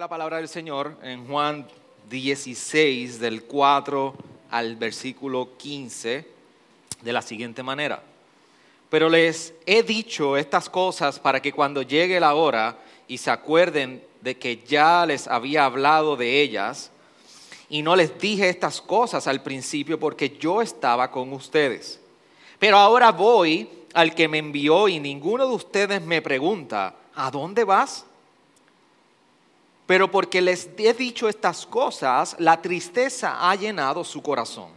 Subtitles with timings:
[0.00, 1.66] La palabra del Señor en Juan
[2.08, 4.14] 16, del 4
[4.50, 6.26] al versículo 15,
[7.02, 8.02] de la siguiente manera.
[8.88, 12.78] Pero les he dicho estas cosas para que cuando llegue la hora
[13.08, 16.90] y se acuerden de que ya les había hablado de ellas,
[17.68, 22.00] y no les dije estas cosas al principio porque yo estaba con ustedes.
[22.58, 27.64] Pero ahora voy al que me envió y ninguno de ustedes me pregunta, ¿a dónde
[27.64, 28.06] vas?
[29.90, 34.68] Pero porque les he dicho estas cosas, la tristeza ha llenado su corazón.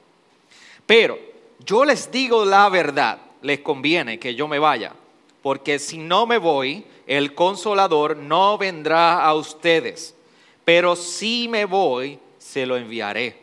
[0.87, 1.19] Pero
[1.63, 4.91] yo les digo la verdad, les conviene que yo me vaya,
[5.43, 10.15] porque si no me voy, el consolador no vendrá a ustedes.
[10.65, 13.37] Pero si me voy, se lo enviaré.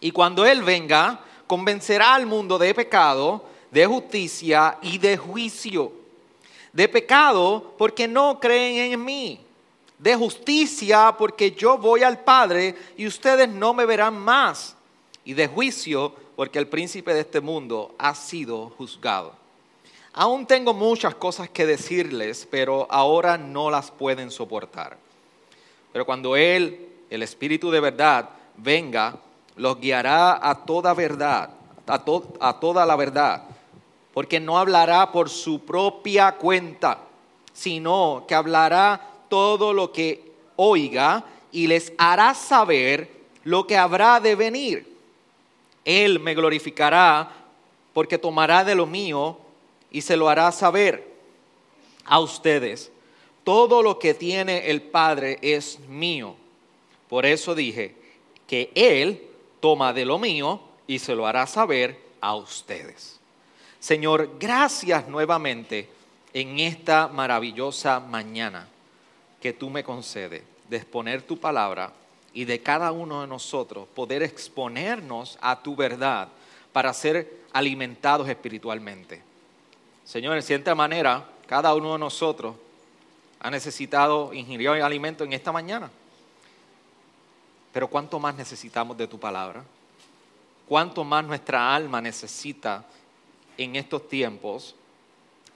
[0.00, 5.92] Y cuando Él venga, convencerá al mundo de pecado, de justicia y de juicio.
[6.72, 9.43] De pecado porque no creen en mí.
[10.04, 14.76] De justicia porque yo voy al Padre y ustedes no me verán más.
[15.24, 19.32] Y de juicio porque el príncipe de este mundo ha sido juzgado.
[20.12, 24.98] Aún tengo muchas cosas que decirles, pero ahora no las pueden soportar.
[25.90, 29.16] Pero cuando Él el Espíritu de verdad, venga,
[29.56, 31.48] los guiará a toda verdad,
[31.86, 32.04] a,
[32.40, 33.44] a toda la verdad,
[34.12, 36.98] porque no hablará por su propia cuenta,
[37.54, 43.10] sino que hablará todo lo que oiga y les hará saber
[43.42, 44.86] lo que habrá de venir.
[45.84, 47.32] Él me glorificará
[47.92, 49.36] porque tomará de lo mío
[49.90, 51.04] y se lo hará saber
[52.04, 52.92] a ustedes.
[53.42, 56.36] Todo lo que tiene el Padre es mío.
[57.08, 57.96] Por eso dije
[58.46, 59.20] que Él
[59.58, 63.18] toma de lo mío y se lo hará saber a ustedes.
[63.80, 65.88] Señor, gracias nuevamente
[66.32, 68.68] en esta maravillosa mañana
[69.44, 71.92] que tú me concedes de exponer tu palabra
[72.32, 76.28] y de cada uno de nosotros poder exponernos a tu verdad
[76.72, 79.20] para ser alimentados espiritualmente.
[80.02, 82.56] Señor, en cierta manera, cada uno de nosotros
[83.38, 85.90] ha necesitado ingerir alimento en esta mañana.
[87.70, 89.62] Pero ¿cuánto más necesitamos de tu palabra?
[90.66, 92.82] ¿Cuánto más nuestra alma necesita
[93.58, 94.74] en estos tiempos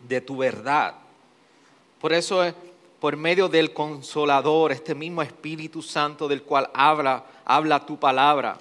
[0.06, 0.94] de tu verdad?
[1.98, 2.54] Por eso es
[3.00, 8.58] por medio del consolador, este mismo Espíritu Santo del cual habla, habla tu palabra.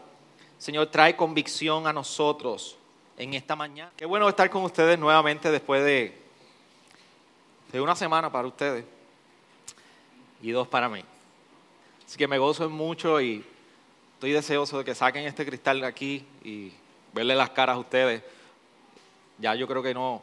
[0.58, 2.78] Señor, trae convicción a nosotros
[3.18, 3.92] en esta mañana.
[3.98, 6.16] Qué bueno estar con ustedes nuevamente después de,
[7.72, 8.86] de una semana para ustedes
[10.42, 11.04] y dos para mí.
[12.06, 13.44] Así que me gozo mucho y
[14.14, 16.72] estoy deseoso de que saquen este cristal de aquí y
[17.12, 18.22] verle las caras a ustedes.
[19.40, 20.22] Ya yo creo que no,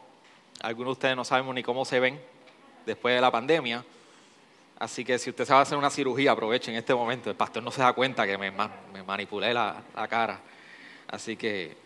[0.61, 2.19] algunos de ustedes no sabemos ni cómo se ven
[2.85, 3.83] después de la pandemia.
[4.77, 7.29] Así que si usted se va a hacer una cirugía, aprovechen este momento.
[7.29, 10.39] El pastor no se da cuenta que me, me manipulé la, la cara.
[11.07, 11.77] Así que,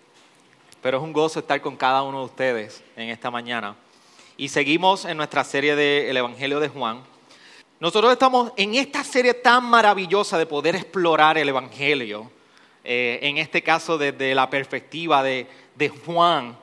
[0.82, 3.76] pero es un gozo estar con cada uno de ustedes en esta mañana.
[4.38, 7.04] Y seguimos en nuestra serie del Evangelio de Juan.
[7.80, 12.32] Nosotros estamos en esta serie tan maravillosa de poder explorar el Evangelio,
[12.84, 16.58] eh, en este caso desde la perspectiva de, de Juan,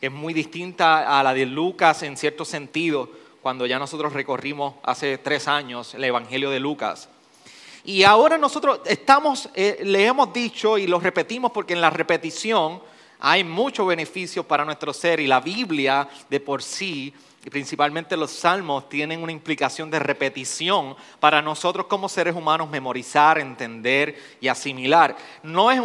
[0.00, 3.08] que es muy distinta a la de Lucas en cierto sentido,
[3.42, 7.08] cuando ya nosotros recorrimos hace tres años el Evangelio de Lucas.
[7.84, 12.82] Y ahora nosotros estamos, eh, le hemos dicho y lo repetimos porque en la repetición
[13.20, 18.32] hay mucho beneficio para nuestro ser y la Biblia de por sí y principalmente los
[18.32, 25.16] salmos tienen una implicación de repetición para nosotros como seres humanos memorizar, entender y asimilar.
[25.42, 25.80] No es,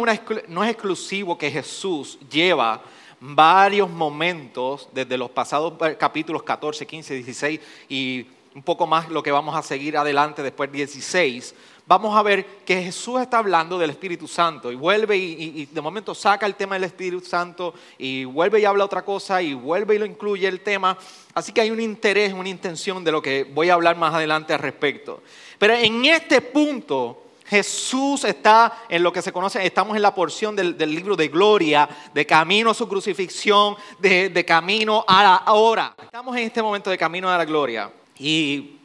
[0.48, 2.82] no es exclusivo que Jesús lleva
[3.26, 9.32] varios momentos desde los pasados capítulos 14, 15, 16 y un poco más lo que
[9.32, 11.54] vamos a seguir adelante después 16,
[11.86, 16.14] vamos a ver que Jesús está hablando del Espíritu Santo y vuelve y, de momento
[16.14, 19.98] saca el tema del Espíritu Santo y vuelve y habla otra cosa y vuelve y
[19.98, 20.96] lo incluye el tema.
[21.32, 24.52] Así que hay un interés, una intención de lo que voy a hablar más adelante
[24.52, 25.22] al respecto.
[25.58, 27.22] Pero en este punto...
[27.54, 31.88] Jesús está en lo que se conoce, estamos en la porción del, libro de gloria,
[32.12, 35.94] de camino a su crucifixión, de, camino a la hora.
[36.02, 37.92] Estamos en este momento de camino a la gloria.
[38.18, 38.78] Y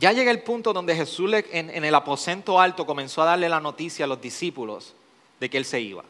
[0.00, 4.06] ya llega el punto donde Jesús en, el aposento alto comenzó a darle la noticia
[4.06, 4.94] a los discípulos
[5.38, 6.02] de que Él se iba.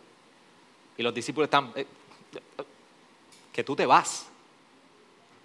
[0.96, 1.84] Y los discípulos están, eh,
[3.52, 4.26] que tú te vas.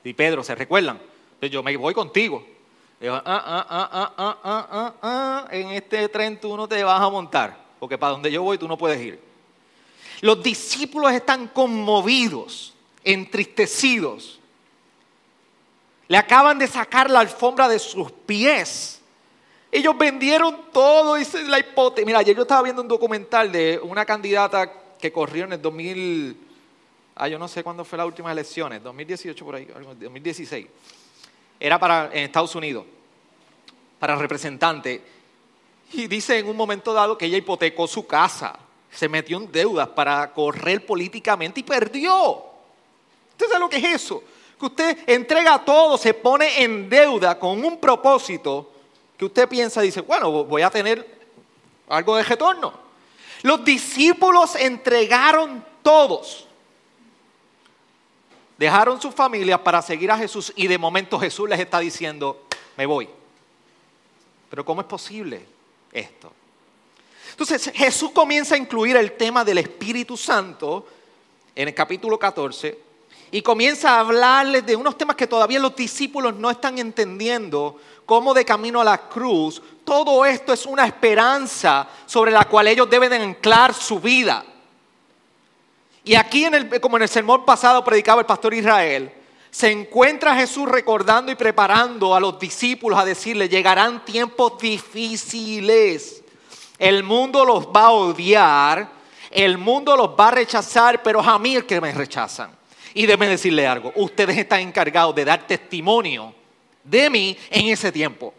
[0.05, 1.01] Y Pedro, ¿se recuerdan?
[1.41, 2.45] Yo me voy contigo.
[3.03, 8.31] Ah, ah, ah, en este tren tú no te vas a montar, porque para donde
[8.31, 9.19] yo voy tú no puedes ir.
[10.21, 14.39] Los discípulos están conmovidos, entristecidos.
[16.07, 19.01] Le acaban de sacar la alfombra de sus pies.
[19.71, 22.05] Ellos vendieron todo, y la hipótesis.
[22.05, 26.37] Mira, ayer yo estaba viendo un documental de una candidata que corrió en el 2000,
[27.15, 30.67] ah, yo no sé cuándo fue las últimas elecciones, 2018 por ahí, 2016
[31.61, 32.85] era para en Estados Unidos,
[33.99, 35.01] para representante.
[35.93, 38.57] Y dice en un momento dado que ella hipotecó su casa,
[38.91, 42.43] se metió en deudas para correr políticamente y perdió.
[43.31, 44.23] ¿Usted sabe lo que es eso?
[44.59, 48.71] Que usted entrega todo, se pone en deuda con un propósito
[49.17, 51.19] que usted piensa, dice, bueno, voy a tener
[51.89, 52.73] algo de retorno.
[53.43, 56.47] Los discípulos entregaron todos
[58.61, 62.43] dejaron sus familias para seguir a Jesús y de momento Jesús les está diciendo,
[62.77, 63.09] me voy.
[64.51, 65.43] Pero ¿cómo es posible
[65.91, 66.31] esto?
[67.31, 70.85] Entonces Jesús comienza a incluir el tema del Espíritu Santo
[71.55, 72.77] en el capítulo 14
[73.31, 78.31] y comienza a hablarles de unos temas que todavía los discípulos no están entendiendo, como
[78.31, 83.13] de camino a la cruz, todo esto es una esperanza sobre la cual ellos deben
[83.13, 84.45] anclar su vida.
[86.03, 89.11] Y aquí, en el, como en el sermón pasado predicaba el pastor Israel,
[89.51, 96.23] se encuentra Jesús recordando y preparando a los discípulos a decirle, llegarán tiempos difíciles.
[96.79, 98.89] El mundo los va a odiar,
[99.29, 102.51] el mundo los va a rechazar, pero a mí el que me rechazan.
[102.93, 106.33] Y déjenme decirle algo, ustedes están encargados de dar testimonio
[106.83, 108.33] de mí en ese tiempo.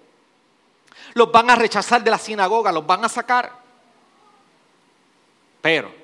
[1.15, 3.53] Los van a rechazar de la sinagoga, los van a sacar.
[5.61, 6.02] Pero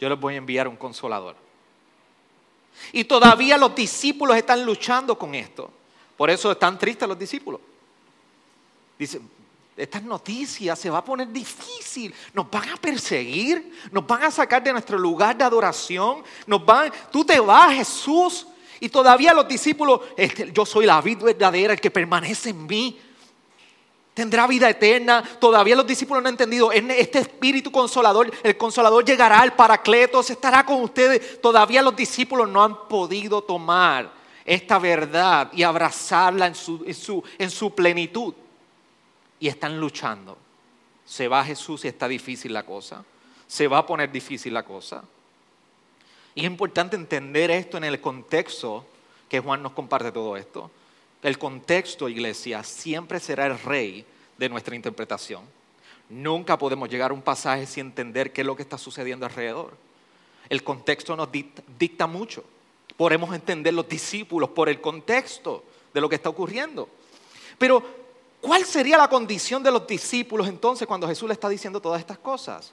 [0.00, 1.36] yo les voy a enviar un consolador.
[2.92, 5.70] Y todavía los discípulos están luchando con esto.
[6.16, 7.60] Por eso están tristes los discípulos.
[8.98, 9.28] Dicen,
[9.76, 12.14] estas noticias se va a poner difícil.
[12.32, 16.22] Nos van a perseguir, nos van a sacar de nuestro lugar de adoración.
[16.46, 18.46] Nos van, tú te vas, Jesús.
[18.80, 22.98] Y todavía los discípulos, este, yo soy la vida verdadera, el que permanece en mí
[24.16, 25.22] tendrá vida eterna.
[25.38, 26.72] Todavía los discípulos no han entendido.
[26.72, 31.38] Este espíritu consolador, el consolador llegará, el paracletos estará con ustedes.
[31.42, 34.10] Todavía los discípulos no han podido tomar
[34.46, 38.32] esta verdad y abrazarla en su, en su, en su plenitud.
[39.38, 40.38] Y están luchando.
[41.04, 43.04] Se va Jesús y está difícil la cosa.
[43.46, 45.04] Se va a poner difícil la cosa.
[46.34, 48.86] Y es importante entender esto en el contexto
[49.28, 50.70] que Juan nos comparte todo esto.
[51.26, 54.06] El contexto, iglesia, siempre será el rey
[54.38, 55.42] de nuestra interpretación.
[56.08, 59.76] Nunca podemos llegar a un pasaje sin entender qué es lo que está sucediendo alrededor.
[60.48, 62.44] El contexto nos dicta, mucho.
[62.96, 66.88] Podemos entender los discípulos por el contexto de lo que está ocurriendo.
[67.58, 67.82] Pero,
[68.40, 72.18] ¿cuál sería la condición de los discípulos entonces cuando Jesús le está diciendo todas estas
[72.18, 72.72] cosas?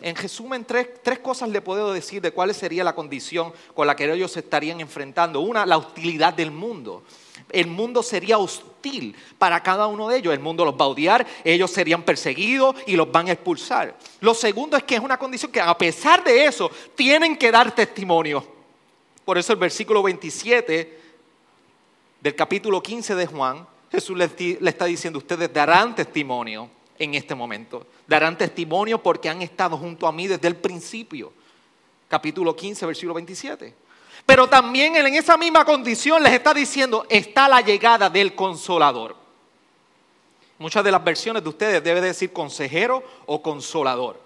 [0.00, 3.96] En resumen, tres, tres, cosas le puedo decir de cuál sería la condición con la
[3.96, 5.40] que ellos se estarían enfrentando.
[5.40, 7.04] Una, la hostilidad del mundo
[7.50, 10.32] el mundo sería hostil para cada uno de ellos.
[10.32, 13.96] El mundo los va a odiar, ellos serían perseguidos y los van a expulsar.
[14.20, 17.74] Lo segundo es que es una condición que a pesar de eso tienen que dar
[17.74, 18.44] testimonio.
[19.24, 21.00] Por eso el versículo 27
[22.20, 27.86] del capítulo 15 de Juan, Jesús le, está diciendo, ustedes darán testimonio en este momento.
[28.06, 31.32] Darán testimonio porque han estado junto a mí desde el principio.
[32.08, 33.74] Capítulo 15, versículo 27.
[34.26, 39.16] Pero también en esa misma condición les está diciendo, está la llegada del consolador.
[40.58, 44.20] Muchas de las versiones de ustedes debe decir consejero o consolador.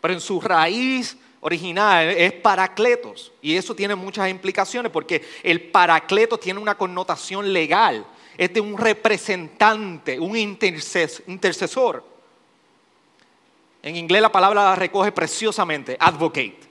[0.00, 3.32] Pero en su raíz original es paracletos.
[3.42, 8.06] Y eso tiene muchas implicaciones porque el paracletos tiene una connotación legal.
[8.40, 12.02] Es de un representante, un intercesor.
[13.82, 16.70] En inglés la palabra la recoge preciosamente, advocate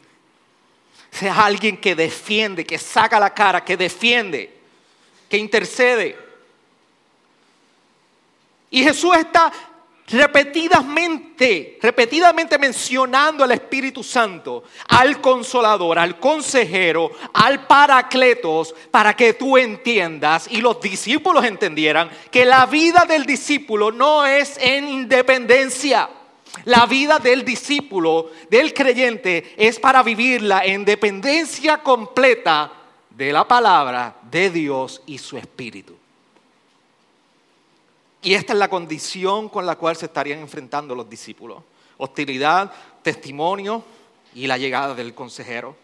[1.11, 4.57] sea alguien que defiende, que saca la cara, que defiende,
[5.27, 6.17] que intercede.
[8.69, 9.51] Y Jesús está
[10.09, 19.57] repetidamente, repetidamente mencionando al Espíritu Santo, al consolador, al consejero, al paracletos, para que tú
[19.57, 26.09] entiendas y los discípulos entendieran que la vida del discípulo no es en independencia.
[26.65, 32.71] La vida del discípulo, del creyente, es para vivirla en dependencia completa
[33.11, 35.98] de la palabra de Dios y su espíritu.
[38.21, 41.63] Y esta es la condición con la cual se estarían enfrentando los discípulos.
[41.97, 42.71] Hostilidad,
[43.01, 43.83] testimonio
[44.33, 45.75] y la llegada del consejero.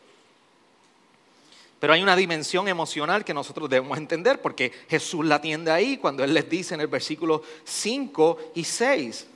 [1.80, 6.24] Pero hay una dimensión emocional que nosotros debemos entender porque Jesús la atiende ahí cuando
[6.24, 9.28] Él les dice en el versículo 5 y 6.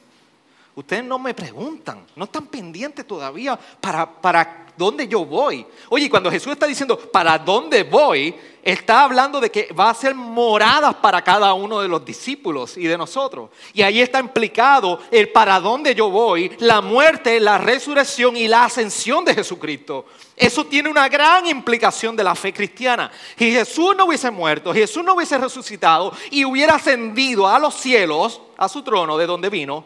[0.75, 5.65] Ustedes no me preguntan, no están pendientes todavía para, para dónde yo voy.
[5.89, 8.33] Oye, cuando Jesús está diciendo para dónde voy,
[8.63, 12.87] está hablando de que va a ser moradas para cada uno de los discípulos y
[12.87, 13.49] de nosotros.
[13.73, 18.63] Y ahí está implicado el para dónde yo voy, la muerte, la resurrección y la
[18.63, 20.05] ascensión de Jesucristo.
[20.37, 23.11] Eso tiene una gran implicación de la fe cristiana.
[23.37, 28.39] Si Jesús no hubiese muerto, Jesús no hubiese resucitado y hubiera ascendido a los cielos,
[28.55, 29.83] a su trono de donde vino,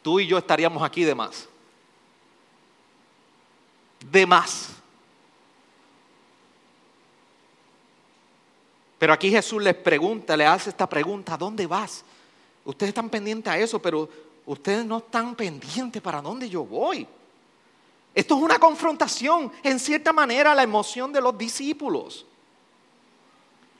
[0.00, 1.48] tú y yo estaríamos aquí de más.
[4.10, 4.76] De más.
[8.98, 12.04] Pero aquí Jesús les pregunta, le hace esta pregunta, ¿dónde vas?
[12.64, 14.08] Ustedes están pendientes a eso, pero
[14.46, 17.06] ustedes no están pendientes para dónde yo voy.
[18.14, 22.24] Esto es una confrontación, en cierta manera, a la emoción de los discípulos.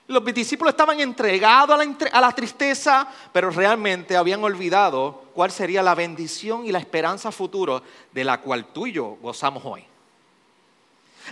[0.08, 5.82] Los discípulos estaban entregados a la, a la, tristeza, pero realmente habían olvidado cuál sería
[5.82, 9.84] la bendición y la esperanza futura de la cual tú y yo gozamos hoy.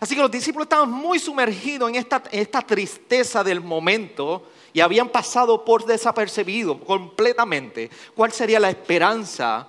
[0.01, 5.65] Así que los discípulos estaban muy sumergidos en esta, tristeza del momento y habían pasado
[5.65, 9.69] por desapercibido completamente cuál sería la esperanza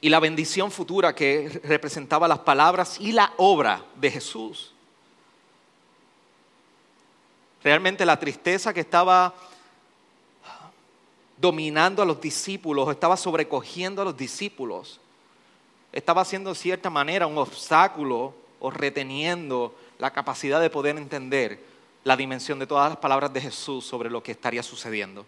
[0.00, 4.72] y la bendición futura que representaba las palabras y la obra de Jesús.
[7.64, 9.34] Realmente la tristeza que estaba
[11.36, 15.00] dominando a los discípulos, estaba sobrecogiendo a los discípulos,
[15.90, 21.62] estaba siendo de cierta manera un obstáculo o reteniendo la capacidad de poder entender
[22.02, 25.26] la dimensión de todas las palabras de Jesús sobre lo que estaría sucediendo.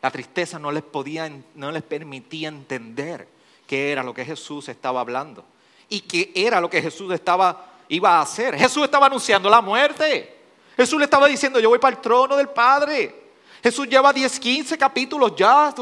[0.00, 3.26] La tristeza no les podía, no les permitía entender
[3.66, 5.44] qué era lo que Jesús estaba hablando
[5.88, 8.56] y qué era lo que Jesús estaba, iba a hacer.
[8.56, 10.36] Jesús estaba anunciando la muerte.
[10.76, 13.32] Jesús le estaba diciendo, yo voy para el trono del Padre.
[13.64, 15.74] Jesús lleva 10, 15 capítulos ya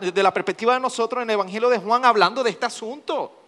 [0.00, 3.39] desde la perspectiva de nosotros en el Evangelio de Juan hablando de este asunto.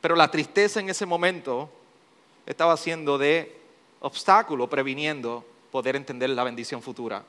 [0.00, 1.70] Pero la tristeza en ese momento
[2.46, 3.56] estaba siendo de
[4.00, 7.24] obstáculo, previniendo poder entender la bendición futura.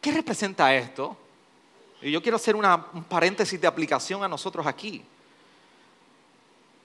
[0.00, 1.16] ¿Qué representa esto?
[2.02, 5.02] Y yo quiero hacer un paréntesis de aplicación a nosotros aquí.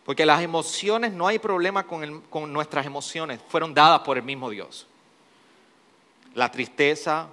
[0.06, 4.50] Porque las emociones, no hay problema con, con nuestras emociones, fueron dadas por el mismo
[4.50, 4.88] Dios.
[6.36, 7.28] La tristeza,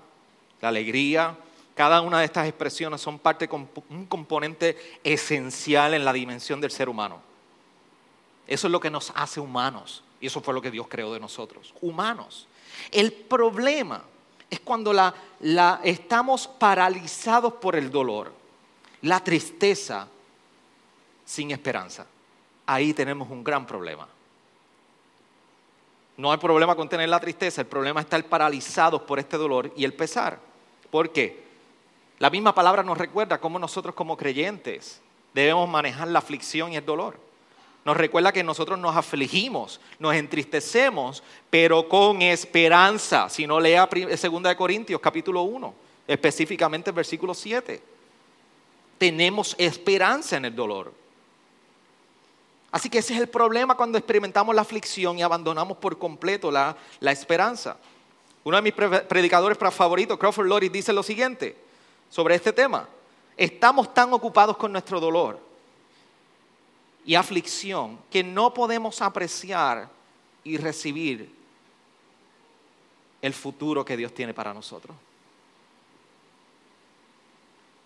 [0.61, 1.37] la alegría,
[1.75, 3.49] cada una de estas expresiones son parte
[3.89, 7.21] un componente esencial en la dimensión del ser humano.
[8.47, 10.03] Eso es lo que nos hace humanos.
[10.21, 12.47] Y eso fue lo que Dios creó de nosotros, humanos.
[12.91, 14.03] El problema
[14.51, 18.33] es cuando la, la, estamos paralizados por el dolor,
[19.03, 20.09] la tristeza
[21.25, 22.07] sin esperanza.
[22.67, 24.07] Ahí tenemos un gran problema.
[26.17, 29.73] No hay problema con tener la tristeza, el problema es estar paralizados por este dolor
[29.75, 30.39] y el pesar.
[30.91, 31.50] ¿Por qué?
[32.21, 35.01] La misma palabra nos recuerda cómo nosotros como creyentes
[35.33, 37.19] debemos manejar la aflicción y el dolor.
[37.83, 43.31] Nos recuerda que nosotros nos afligimos, nos entristecemos, pero con esperanza.
[43.31, 45.75] Si no lea 2 Corintios capítulo 1,
[46.07, 47.83] específicamente el versículo 7.
[48.99, 50.93] Tenemos esperanza en el dolor.
[52.71, 56.77] Así que ese es el problema cuando experimentamos la aflicción y abandonamos por completo la,
[57.01, 57.79] la esperanza.
[58.45, 61.70] Uno de mis predicadores favoritos, Crawford Loris, dice lo siguiente
[62.11, 62.89] sobre este tema.
[63.37, 65.41] Estamos tan ocupados con nuestro dolor
[67.07, 69.89] y aflicción que no podemos apreciar
[70.45, 71.33] y recibir
[73.23, 74.97] el futuro que Dios tiene para nosotros.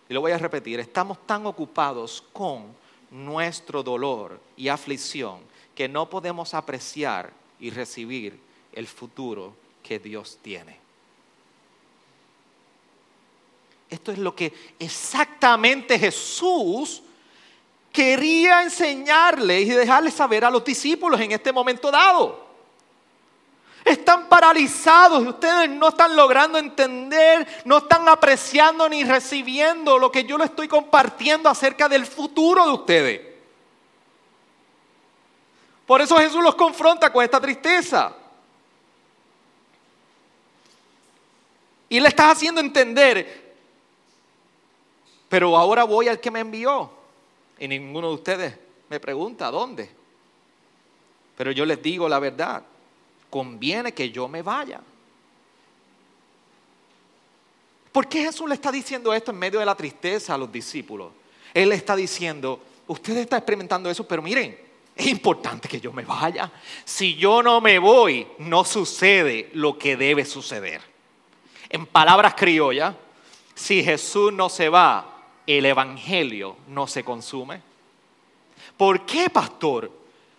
[0.09, 2.75] Y lo voy a repetir, estamos tan ocupados con
[3.11, 5.41] nuestro dolor y aflicción
[5.75, 8.39] que no podemos apreciar y recibir
[8.73, 10.84] el futuro que Dios tiene.
[13.95, 17.01] Esto es lo que exactamente Jesús
[17.93, 22.45] quería enseñarle y dejarle saber a los discípulos en este momento dado.
[23.85, 30.25] Están paralizados y ustedes no están logrando entender, no están apreciando ni recibiendo lo que
[30.25, 33.21] yo le estoy compartiendo acerca del futuro de ustedes.
[35.87, 38.13] Por eso Jesús los confronta con esta tristeza.
[41.89, 43.44] Y le está haciendo entender,
[45.35, 46.89] pero ahora voy al que me envió.
[47.59, 48.55] Y ninguno de ustedes
[48.89, 49.91] me pregunta dónde.
[51.37, 52.63] Pero yo les digo la verdad.
[53.31, 54.81] Conviene que yo me vaya.
[57.91, 61.11] ¿Por qué Jesús le está diciendo esto en medio de la tristeza a los discípulos?
[61.53, 64.57] Él le está diciendo, usted está experimentando eso, pero miren,
[64.95, 66.49] es importante que yo me vaya.
[66.85, 70.81] Si yo no me voy, no sucede lo que debe suceder.
[71.71, 72.95] En palabras criollas,
[73.57, 75.11] si Jesús no se va,
[75.47, 77.61] el Evangelio no se consume.
[78.77, 79.91] ¿Por qué, pastor?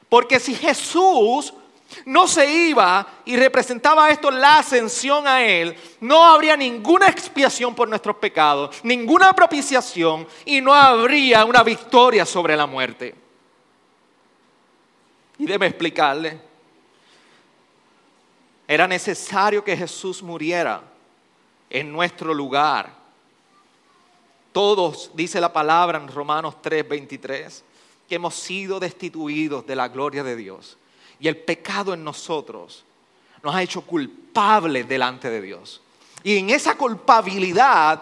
[0.09, 1.53] Porque si Jesús
[2.05, 7.87] no se iba y representaba esto la ascensión a Él, no habría ninguna expiación por
[7.87, 13.15] nuestros pecados, ninguna propiciación y no habría una victoria sobre la muerte.
[15.37, 16.39] Y debe explicarle,
[18.67, 20.81] era necesario que Jesús muriera
[21.69, 23.04] en nuestro lugar.
[24.55, 27.61] Todos, dice la palabra en Romanos 3:23,
[28.07, 30.77] que hemos sido destituidos de la gloria de Dios.
[31.19, 32.85] Y el pecado en nosotros
[33.43, 35.81] nos ha hecho culpables delante de Dios.
[36.23, 38.01] Y en esa culpabilidad,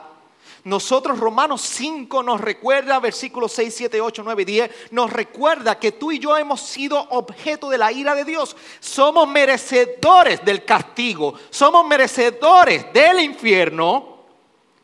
[0.64, 6.12] nosotros Romanos 5 nos recuerda, versículos 6, 7, 8, 9 10, nos recuerda que tú
[6.12, 8.56] y yo hemos sido objeto de la ira de Dios.
[8.80, 14.18] Somos merecedores del castigo, somos merecedores del infierno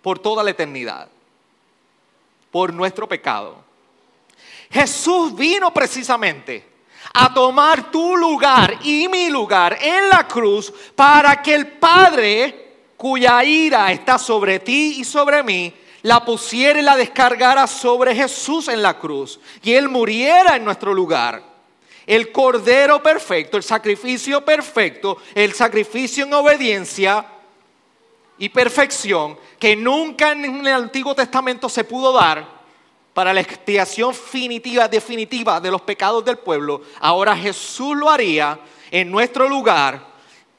[0.02, 1.10] por toda la eternidad,
[2.52, 3.64] por nuestro pecado.
[4.70, 6.66] Jesús vino precisamente
[7.14, 13.44] a tomar tu lugar y mi lugar en la cruz para que el Padre, cuya
[13.44, 18.82] ira está sobre ti y sobre mí, la pusiera y la descargara sobre Jesús en
[18.82, 21.44] la cruz y Él muriera en nuestro lugar.
[22.06, 27.26] El cordero perfecto, el sacrificio perfecto, el sacrificio en obediencia
[28.40, 32.60] y perfección que nunca en el Antiguo Testamento se pudo dar
[33.14, 38.58] para la expiación definitiva, definitiva de los pecados del pueblo, ahora Jesús lo haría
[38.90, 40.08] en nuestro lugar.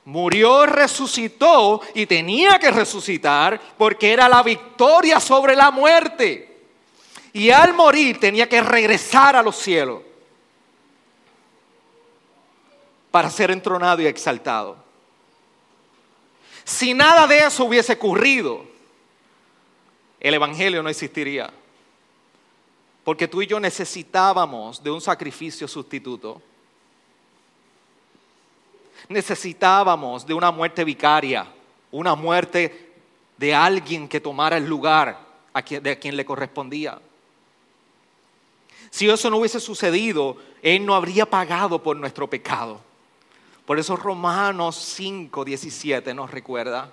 [0.05, 6.49] Murió, resucitó y tenía que resucitar porque era la victoria sobre la muerte.
[7.33, 10.03] Y al morir tenía que regresar a los cielos
[13.11, 14.90] para ser entronado y exaltado.
[16.71, 18.65] Si nada de eso hubiese ocurrido,
[20.21, 21.51] el Evangelio no existiría.
[23.03, 26.41] Porque tú y yo necesitábamos de un sacrificio sustituto.
[29.09, 31.53] Necesitábamos de una muerte vicaria,
[31.91, 32.93] una muerte
[33.37, 35.19] de alguien que tomara el lugar
[35.69, 37.01] de quien le correspondía.
[38.91, 42.90] Si eso no hubiese sucedido, Él no habría pagado por nuestro pecado.
[43.71, 46.93] Por eso Romanos 5, 17 nos recuerda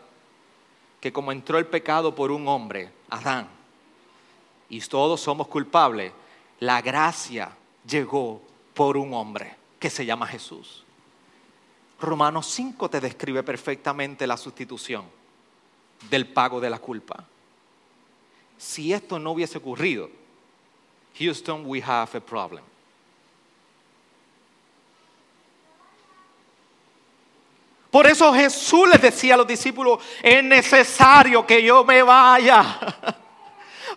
[1.02, 3.48] que como entró el pecado por un hombre, Adán,
[4.70, 6.14] y todos somos culpables,
[6.60, 7.50] la gracia
[7.84, 8.44] llegó
[8.76, 10.86] por un hombre que se llama Jesús.
[12.00, 15.06] Romanos 5 te describe perfectamente la sustitución
[16.12, 17.26] del pago de la culpa.
[18.56, 20.12] Si esto no hubiese ocurrido,
[21.18, 22.64] Houston, we have a problem.
[27.92, 32.80] Por eso Jesús les decía a los discípulos, es necesario que yo me vaya.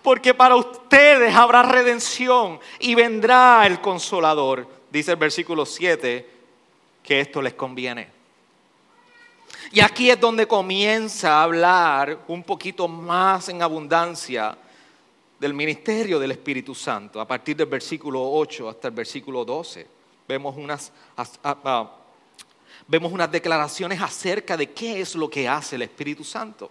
[0.03, 4.66] porque para ustedes habrá redención y vendrá el consolador.
[4.90, 6.29] Dice el versículo 7
[7.03, 8.09] que esto les conviene.
[9.72, 14.57] Y aquí es donde comienza a hablar un poquito más en abundancia
[15.38, 17.20] del ministerio del Espíritu Santo.
[17.20, 19.87] A partir del versículo 8 hasta el versículo 12
[20.26, 20.92] vemos unas,
[22.87, 26.71] vemos unas declaraciones acerca de qué es lo que hace el Espíritu Santo.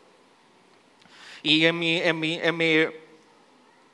[1.41, 2.86] Y en mi, en mi, en mi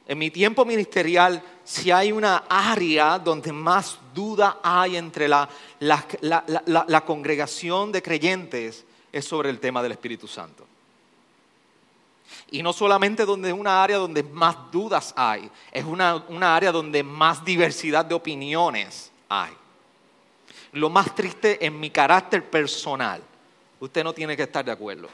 [0.08, 5.50] en mi tiempo ministerial, si hay una área donde más duda hay entre la,
[7.06, 10.68] congregación de creyentes, es sobre el tema del Espíritu Santo.
[12.52, 16.72] Y no solamente donde es una área donde más dudas hay, es una, una área
[16.72, 19.54] donde más diversidad de opiniones hay.
[20.76, 23.22] Lo más triste en mi carácter personal,
[23.80, 25.08] usted no tiene que estar de acuerdo.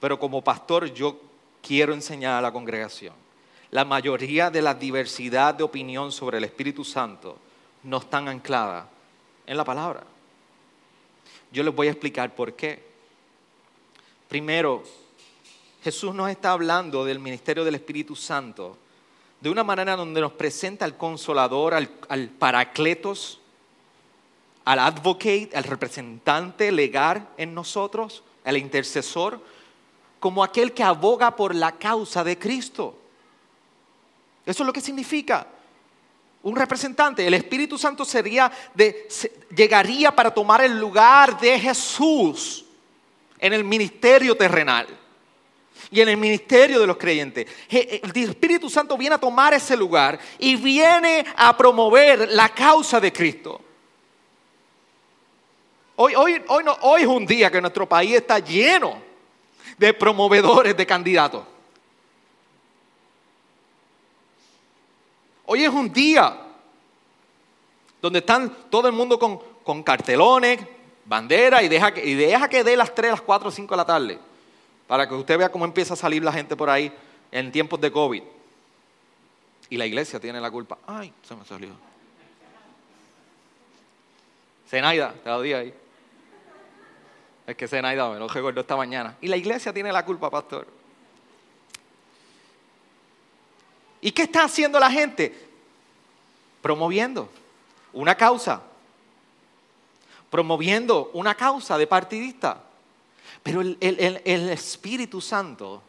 [0.00, 1.20] Pero como pastor yo
[1.62, 3.12] quiero enseñar a la congregación.
[3.70, 7.36] La mayoría de la diversidad de opinión sobre el Espíritu Santo
[7.82, 8.86] no están ancladas
[9.46, 10.02] en la palabra.
[11.52, 12.82] Yo les voy a explicar por qué.
[14.26, 14.84] Primero,
[15.84, 18.78] Jesús nos está hablando del ministerio del Espíritu Santo
[19.40, 23.40] de una manera donde nos presenta al consolador, al, paracletos,
[24.64, 29.40] al advocate, al representante legal en nosotros, al intercesor,
[30.18, 32.98] como aquel que aboga por la causa de Cristo.
[34.44, 35.46] Eso es lo que significa
[36.42, 37.26] un representante.
[37.26, 39.08] El Espíritu Santo sería de,
[39.56, 42.66] llegaría para tomar el lugar de Jesús
[43.38, 44.99] en el ministerio terrenal
[45.90, 47.46] y en el ministerio de los creyentes.
[47.68, 53.12] El Espíritu Santo viene a tomar ese lugar y viene a promover la causa de
[53.12, 53.60] Cristo.
[55.96, 59.02] Hoy, hoy, hoy, es un día que nuestro país está lleno
[59.76, 61.44] de promovedores de candidatos.
[65.44, 66.40] Hoy es un día
[68.00, 70.60] donde están todo el mundo con, con cartelones,
[71.04, 74.29] banderas y deja, y deja que dé las 3, las 4, 5 de la tarde
[74.90, 76.92] para que usted vea cómo empieza a salir la gente por ahí
[77.30, 78.24] en tiempos de COVID.
[79.68, 80.78] Y la iglesia tiene la culpa.
[80.84, 81.70] Ay, se me salió.
[84.68, 85.72] Zenaida, te lo di ahí.
[87.46, 89.16] Es que Zenaida me lo recuerdo esta mañana.
[89.20, 90.66] Y la iglesia tiene la culpa, pastor.
[94.00, 95.32] ¿Y qué está haciendo la gente?
[96.60, 97.30] Promoviendo
[97.92, 98.60] una causa.
[100.30, 102.64] Promoviendo una causa de partidista.
[103.42, 105.82] Pero el, Espíritu Santo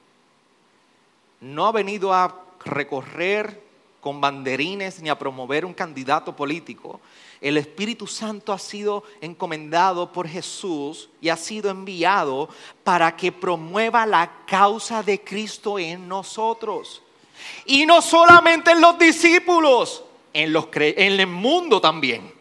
[1.42, 3.62] no ha venido a recorrer
[4.00, 7.02] con banderines ni a promover un candidato político.
[7.40, 12.50] El Espíritu Santo ha sido encomendado por Jesús y ha sido enviado
[12.84, 17.02] para que promueva la causa de Cristo en nosotros.
[17.66, 22.32] Y no solamente en los discípulos, en, los, en el mundo también.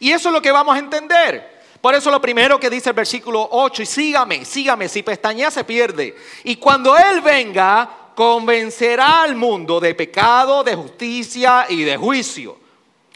[0.00, 1.57] Y eso es lo que vamos a entender.
[1.80, 5.64] Por eso lo primero que dice el versículo 8, y sígame, sígame, si pestañea se
[5.64, 6.16] pierde.
[6.44, 12.58] Y cuando Él venga, convencerá al mundo de pecado, de justicia y de juicio.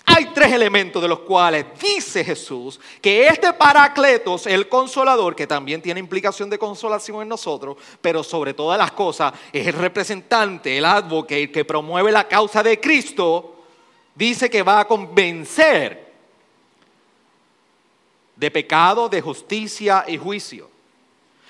[0.05, 5.81] Hay tres elementos de los cuales dice Jesús que este Paracletos, el consolador, que también
[5.81, 10.85] tiene implicación de consolación en nosotros, pero sobre todas las cosas es el representante, el
[10.85, 13.57] advocate que promueve la causa de Cristo,
[14.15, 16.12] dice que va a convencer
[18.43, 20.69] de pecado, de justicia y juicio.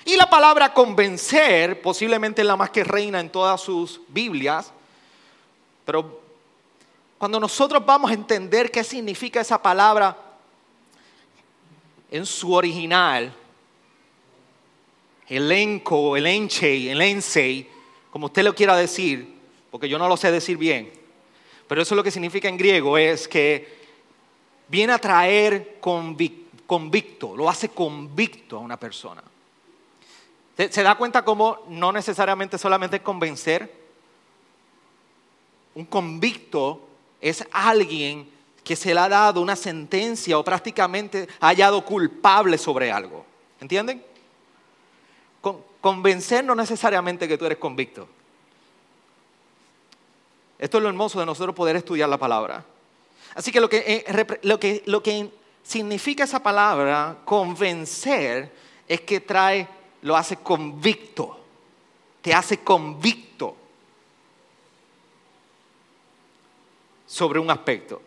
[0.05, 4.71] Y la palabra convencer, posiblemente la más que reina en todas sus Biblias,
[5.85, 6.21] pero
[7.17, 10.15] cuando nosotros vamos a entender qué significa esa palabra
[12.11, 13.33] en su original,
[15.27, 17.67] elenco, elenche, ensei,
[18.11, 19.33] como usted lo quiera decir,
[19.71, 20.93] porque yo no lo sé decir bien,
[21.67, 23.81] pero eso es lo que significa en griego, es que
[24.67, 26.42] viene a traer convicción
[26.73, 29.21] convicto, lo hace convicto a una persona.
[30.57, 33.71] ¿Se, da cuenta cómo no necesariamente solamente convencer?
[35.75, 36.81] Un convicto
[37.21, 38.27] es alguien
[38.63, 43.23] que se le ha dado una sentencia o prácticamente ha hallado culpable sobre algo.
[43.61, 44.03] ¿Entienden?
[45.79, 48.07] convencer no necesariamente que tú eres convicto.
[50.57, 52.65] Esto es lo hermoso de nosotros poder estudiar la palabra.
[53.35, 55.29] Así que lo que, eh, lo que, lo que
[55.63, 58.51] significa esa palabra convencer
[58.87, 59.67] es que trae,
[60.01, 61.39] lo hace convicto,
[62.21, 63.55] te hace convicto
[67.07, 68.01] sobre un aspecto.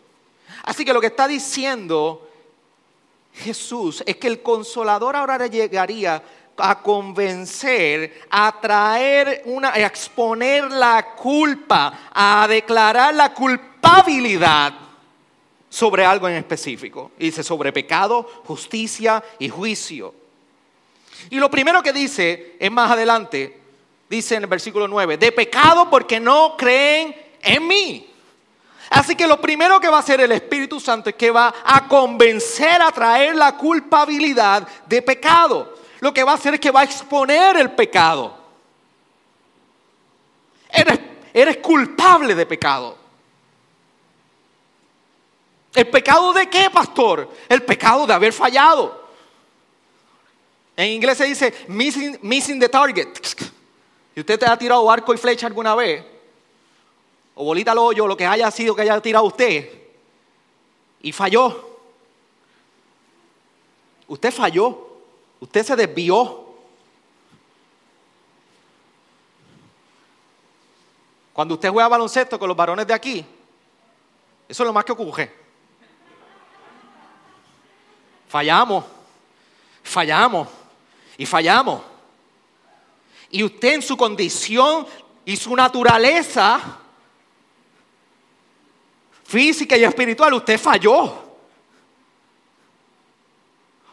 [0.64, 2.28] Así que lo que está diciendo
[3.32, 6.22] Jesús es que el consolador ahora llegaría
[6.58, 14.85] a convencer, a traer una, a exponer la culpa, a declarar la culpabilidad
[15.68, 17.12] sobre algo en específico.
[17.18, 20.14] Dice sobre pecado, justicia y juicio.
[21.30, 23.60] Y lo primero que dice es más adelante,
[24.08, 28.10] dice en el versículo 9, de pecado porque no creen en mí.
[28.90, 31.88] Así que lo primero que va a hacer el Espíritu Santo es que va a
[31.88, 35.74] convencer a traer la culpabilidad de pecado.
[36.00, 38.36] Lo que va a hacer es que va a exponer el pecado.
[40.68, 41.00] Eres,
[41.32, 43.05] eres culpable de pecado.
[45.76, 47.30] ¿El pecado de qué, pastor?
[47.50, 49.04] El pecado de haber fallado.
[50.74, 53.08] En inglés se dice missing, the target.
[54.14, 56.02] Si usted te ha tirado arco y flecha alguna vez,
[57.34, 59.70] o bolita al hoyo, lo que haya sido que haya tirado usted,
[61.02, 61.78] y falló.
[64.08, 64.78] Usted falló.
[65.40, 66.54] Usted se desvió.
[71.34, 73.26] Cuando usted juega baloncesto con los varones de aquí,
[74.48, 75.45] eso es lo más que ocurre.
[78.28, 78.84] Fallamos,
[79.82, 80.48] fallamos
[81.16, 81.82] y fallamos.
[83.30, 84.86] Y usted en su condición
[85.24, 86.60] y su naturaleza
[89.24, 91.24] física y espiritual, usted falló.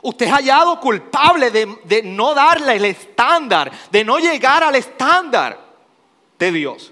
[0.02, 5.60] Usted es hallado culpable de, de, no darle el estándar, de no llegar al estándar
[6.38, 6.92] de Dios.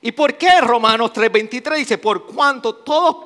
[0.00, 3.16] ¿Y por qué Romanos 3:23 dice, por cuanto todos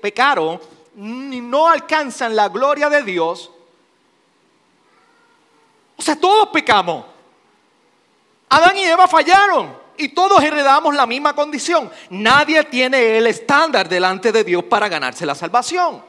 [0.00, 0.60] pecaron,
[0.94, 3.50] ni no alcanzan la gloria de Dios.
[5.96, 7.04] O sea, todos pecamos.
[8.48, 11.90] Adán y Eva fallaron y todos heredamos la misma condición.
[12.10, 16.02] Nadie tiene el estándar delante de Dios para ganarse la salvación.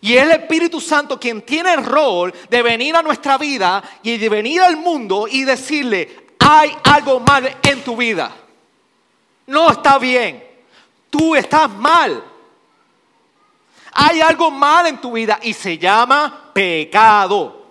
[0.00, 4.16] Y es el Espíritu Santo quien tiene el rol de venir a nuestra vida y
[4.16, 8.30] de venir al mundo y decirle, hay algo mal en tu vida.
[9.48, 10.44] No está bien.
[11.10, 12.22] Tú estás mal.
[13.92, 17.66] Hay algo mal en tu vida y se llama pecado.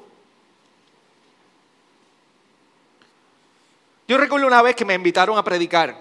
[4.08, 5.98] Yo recuerdo una vez que me invitaron a predicar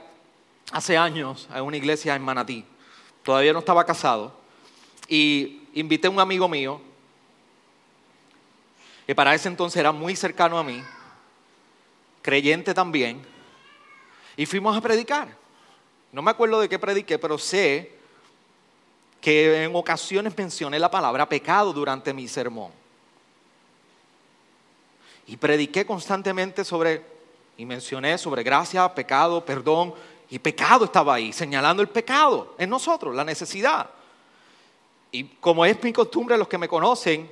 [0.73, 2.65] hace años a una iglesia en Manatí.
[3.23, 4.33] Todavía no estaba casado.
[5.09, 6.81] Y invité a un amigo mío,
[9.07, 10.83] que para ese entonces era muy cercano a mí,
[12.25, 13.23] creyente también,
[14.35, 15.29] y fuimos a predicar.
[16.11, 17.93] No me acuerdo de qué prediqué, pero sé
[19.21, 22.73] que en ocasiones mencioné la palabra pecado durante mi sermón.
[25.27, 27.03] Y prediqué constantemente sobre,
[27.59, 29.93] y mencioné sobre gracia, pecado, perdón,
[30.31, 33.91] y pecado estaba ahí, señalando el pecado en nosotros, la necesidad.
[35.13, 37.31] Y como es mi costumbre, los que me conocen,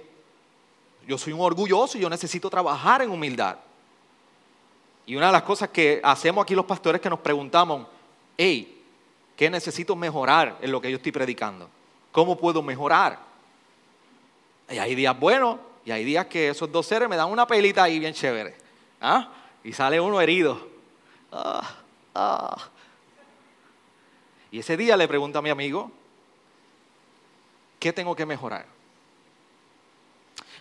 [1.07, 3.57] yo soy un orgulloso y yo necesito trabajar en humildad.
[5.07, 7.87] Y una de las cosas que hacemos aquí los pastores es que nos preguntamos,
[8.37, 8.83] hey,
[9.37, 11.69] ¿qué necesito mejorar en lo que yo estoy predicando?
[12.13, 13.19] ¿Cómo puedo mejorar?
[14.71, 17.83] Y hay días buenos y hay días que esos dos seres me dan una pelita
[17.83, 18.55] ahí bien chévere.
[19.01, 19.29] ¿ah?
[19.65, 20.69] Y sale uno herido.
[21.33, 21.77] Ah,
[22.15, 22.69] ah.
[24.51, 25.91] Y ese día le pregunto a mi amigo,
[27.81, 28.67] ¿qué tengo que mejorar?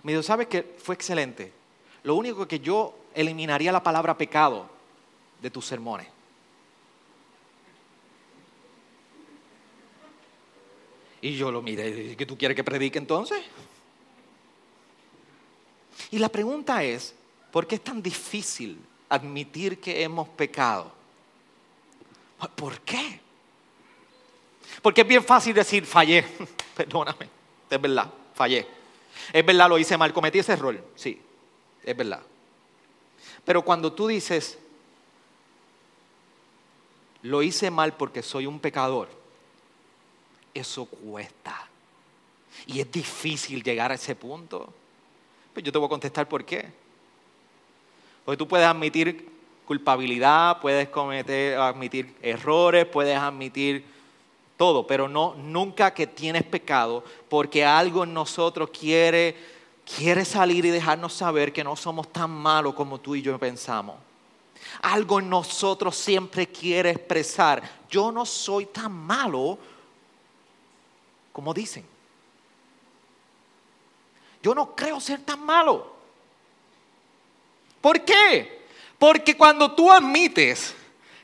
[0.04, 0.76] Me dijo, ¿sabes qué?
[0.82, 1.54] Fue excelente.
[2.04, 4.70] Lo único que yo eliminaría la palabra pecado
[5.42, 6.08] de tus sermones.
[11.22, 13.44] Y yo lo miré, ¿qué tú quieres que predique entonces?
[16.10, 17.14] Y la pregunta es,
[17.52, 20.92] ¿por qué es tan difícil admitir que hemos pecado?
[22.56, 23.20] ¿Por qué?
[24.82, 26.26] Porque es bien fácil decir, fallé,
[26.76, 27.30] perdóname,
[27.70, 28.68] es verdad, fallé.
[29.32, 31.22] Es verdad, lo hice mal, cometí ese error, sí,
[31.84, 32.22] es verdad.
[33.46, 34.58] Pero cuando tú dices,
[37.24, 39.10] lo hice mal porque soy un pecador,
[40.54, 41.68] eso cuesta.
[42.66, 44.72] Y es difícil llegar a ese punto.
[45.54, 46.66] Pues yo te voy a contestar por qué.
[48.26, 49.30] Porque tú puedes admitir
[49.66, 53.86] culpabilidad, puedes cometer, admitir errores, puedes admitir
[54.58, 59.36] todo, pero no nunca que tienes pecado, porque algo en nosotros quiere
[59.98, 63.96] quiere salir y dejarnos saber que no somos tan malos como tú y yo pensamos.
[64.82, 69.58] Algo en nosotros siempre quiere expresar, yo no soy tan malo
[71.32, 71.86] como dicen.
[74.42, 75.92] Yo no creo ser tan malo.
[77.80, 78.66] ¿Por qué?
[78.98, 80.76] Porque cuando tú admites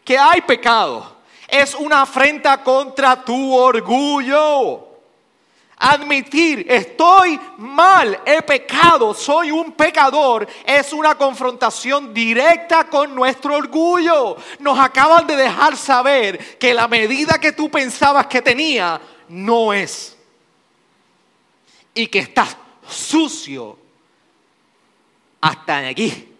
[0.03, 4.86] que hay pecado, es una afrenta contra tu orgullo.
[5.79, 14.37] Admitir, estoy mal, he pecado, soy un pecador, es una confrontación directa con nuestro orgullo.
[14.57, 20.17] Nos acaban de dejar saber que la medida que tú pensabas que tenía no es.
[21.93, 23.77] Y que estás sucio
[25.39, 26.33] hasta aquí.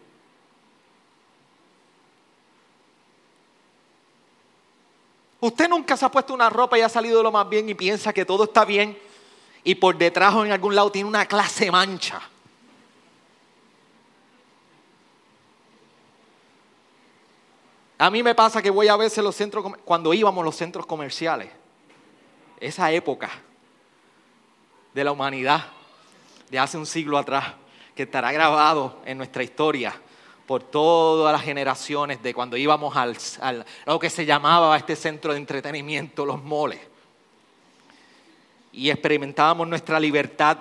[5.40, 8.12] Usted nunca se ha puesto una ropa y ha salido lo más bien y piensa
[8.12, 9.06] que todo está bien
[9.64, 12.22] y por detrás o en algún lado tiene una clase mancha.
[18.00, 20.86] A mí me pasa que voy a veces los centros, cuando íbamos a los centros
[20.86, 21.50] comerciales,
[22.60, 23.30] esa época
[24.94, 25.66] de la humanidad,
[26.50, 27.54] de hace un siglo atrás,
[27.96, 30.00] que estará grabado en nuestra historia
[30.46, 33.54] por todas las generaciones de cuando íbamos al, a
[33.92, 36.80] lo que se llamaba este centro de entretenimiento, los moles
[38.78, 40.56] y experimentábamos nuestra libertad.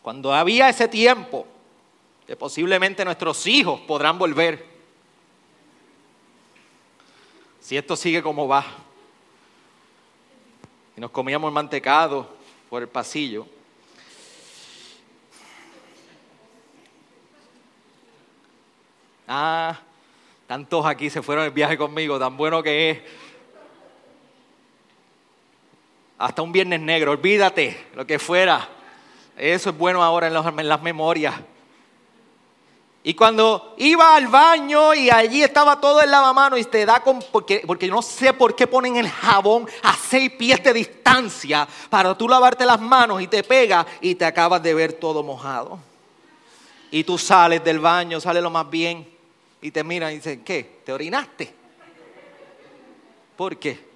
[0.00, 1.44] Cuando había ese tiempo,
[2.24, 4.64] que posiblemente nuestros hijos podrán volver,
[7.58, 8.64] si esto sigue como va,
[10.96, 12.28] y nos comíamos mantecado
[12.70, 13.46] por el pasillo,
[19.32, 19.78] Ah,
[20.48, 22.98] tantos aquí se fueron el viaje conmigo, tan bueno que es
[26.20, 28.68] hasta un viernes negro, olvídate lo que fuera.
[29.38, 31.34] Eso es bueno ahora en, las memorias.
[33.02, 37.20] Y cuando iba al baño y allí estaba todo el lavamano y te da con,
[37.32, 42.14] porque, porque no sé por qué ponen el jabón a seis pies de distancia para
[42.14, 45.78] tú lavarte las manos y te pega y te acabas de ver todo mojado.
[46.90, 49.08] Y tú sales del baño, sales lo más bien
[49.62, 50.80] y te miran y dicen, ¿qué?
[50.84, 51.54] ¿Te orinaste?
[53.38, 53.89] ¿Por qué?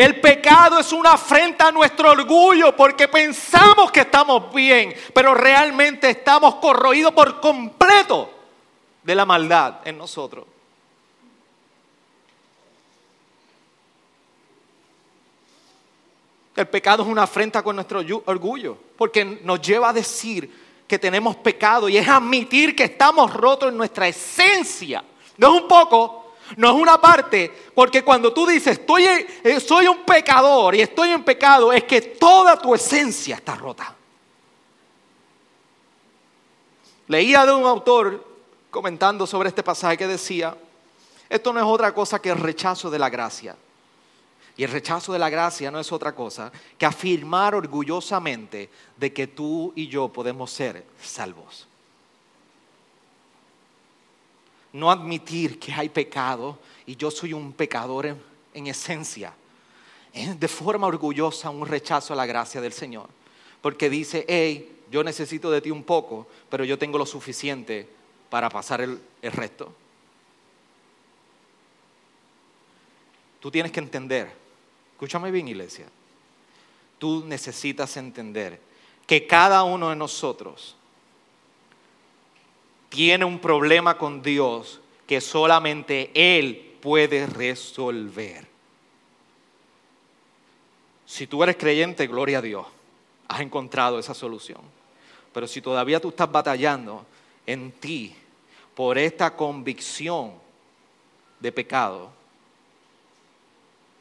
[0.00, 6.08] El pecado es una afrenta a nuestro orgullo porque pensamos que estamos bien, pero realmente
[6.08, 8.30] estamos corroídos por completo
[9.02, 10.46] de la maldad en nosotros.
[16.56, 21.36] El pecado es una afrenta con nuestro orgullo porque nos lleva a decir que tenemos
[21.36, 25.04] pecado y es admitir que estamos rotos en nuestra esencia.
[25.36, 26.19] No es un poco,
[26.56, 31.10] no es una parte, porque cuando tú dices, estoy, eh, soy un pecador y estoy
[31.10, 33.94] en pecado, es que toda tu esencia está rota.
[37.06, 38.24] Leía de un autor
[38.70, 40.56] comentando sobre este pasaje que decía,
[41.28, 43.56] esto no es otra cosa que el rechazo de la gracia.
[44.56, 49.28] Y el rechazo de la gracia no es otra cosa que afirmar orgullosamente de que
[49.28, 51.69] tú y yo podemos ser salvos
[54.72, 58.16] no admitir que hay pecado y yo soy un pecador
[58.54, 59.32] en, esencia.
[60.12, 63.08] Es de forma orgullosa un rechazo a la gracia del Señor.
[63.60, 67.88] Porque dice, hey, yo necesito de ti un poco, pero yo tengo lo suficiente
[68.28, 69.72] para pasar el, el resto.
[73.40, 74.30] Tú tienes que entender,
[74.92, 75.86] escúchame bien iglesia,
[76.98, 78.60] tú necesitas entender
[79.06, 80.76] que cada uno de nosotros
[82.90, 88.46] tiene un problema con Dios que solamente Él puede resolver.
[91.06, 92.66] Si tú eres creyente, gloria a Dios,
[93.28, 94.60] has encontrado esa solución.
[95.32, 97.06] Pero si todavía tú estás batallando
[97.46, 98.14] en ti
[98.74, 100.32] por esta convicción
[101.38, 102.10] de pecado,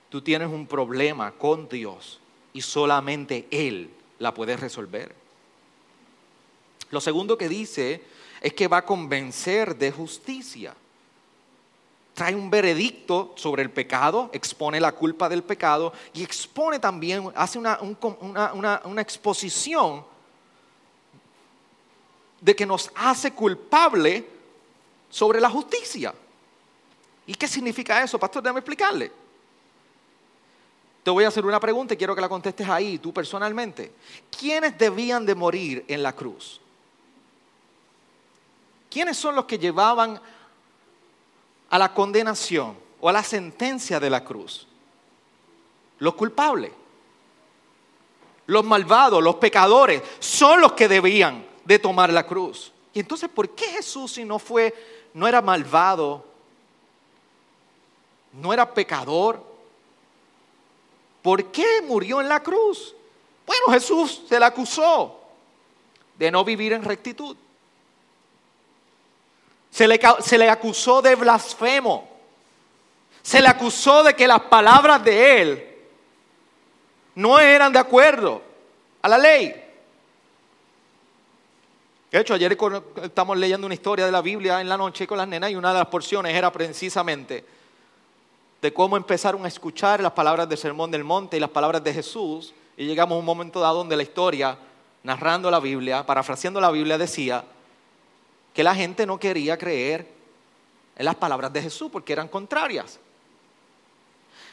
[0.10, 2.19] tú tienes un problema con Dios
[2.54, 5.13] y solamente Él la puede resolver.
[6.91, 8.02] Lo segundo que dice
[8.41, 10.75] es que va a convencer de justicia.
[12.13, 17.58] Trae un veredicto sobre el pecado, expone la culpa del pecado y expone también, hace
[17.58, 20.04] una, una exposición
[22.41, 24.25] de que nos hace culpable
[25.10, 26.13] sobre la justicia.
[27.25, 28.41] ¿Y qué significa eso, pastor?
[28.41, 29.12] Déjame explicarle.
[31.04, 33.93] Te voy a hacer una pregunta y quiero que la contestes ahí, tú personalmente.
[34.38, 36.60] ¿Quiénes debían de morir en la cruz?
[38.89, 40.19] ¿Quiénes son los que llevaban
[41.69, 44.67] a la condenación o a la sentencia de la cruz?
[45.99, 46.71] Los culpables,
[48.47, 52.71] los malvados, los pecadores, son los que debían de tomar la cruz.
[52.93, 54.73] Y entonces, ¿por qué Jesús si no fue,
[55.13, 56.25] no era malvado,
[58.34, 59.43] no era pecador?
[61.21, 62.95] ¿Por qué murió en la cruz?
[63.45, 65.19] Bueno, Jesús se le acusó
[66.17, 67.36] de no vivir en rectitud.
[69.71, 72.08] Se le, acusó de blasfemo.
[73.21, 75.77] Se le acusó de que las palabras de él
[77.15, 78.41] no eran de acuerdo
[79.01, 79.65] a la ley.
[82.12, 82.58] De hecho, ayer
[83.03, 85.71] estamos leyendo una historia de la Biblia en la noche con las nenas y una
[85.71, 87.45] de las porciones era precisamente
[88.62, 91.93] de cómo empezaron a escuchar las palabras del Sermón del Monte y las palabras de
[91.93, 92.53] Jesús.
[92.75, 94.58] Y llegamos a un momento dado donde la historia,
[95.03, 97.43] narrando la Biblia, parafraseando la Biblia, decía
[98.53, 100.07] que la gente no quería creer
[100.95, 102.99] en las palabras de Jesús porque eran contrarias.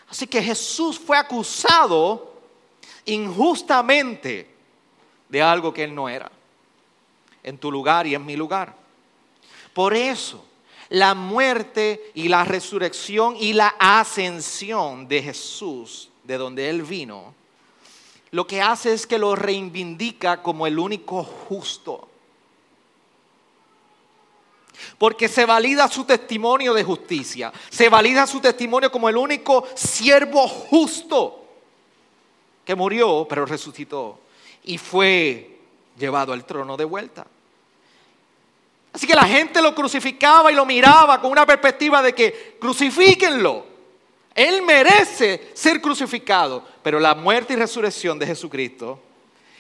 [0.09, 2.33] Así que Jesús fue acusado
[3.05, 4.49] injustamente
[5.29, 6.31] de algo que él no era,
[7.43, 8.75] en tu lugar y en mi lugar.
[9.75, 10.45] Por eso,
[10.89, 17.35] la muerte y la resurrección y la ascensión de Jesús, de donde él vino,
[18.31, 22.09] lo que hace es que lo reivindica como el único justo
[24.99, 27.53] porque se valida su testimonio de justicia.
[27.71, 31.45] Se valida su testimonio como el único siervo justo
[32.65, 34.21] que murió, pero resucitó
[34.65, 35.59] y fue
[35.97, 37.27] llevado al trono de vuelta.
[38.93, 43.67] Así que la gente lo crucificaba y lo miraba con una perspectiva de que crucifíquenlo.
[44.35, 49.01] Él merece ser crucificado, pero la muerte y resurrección de Jesucristo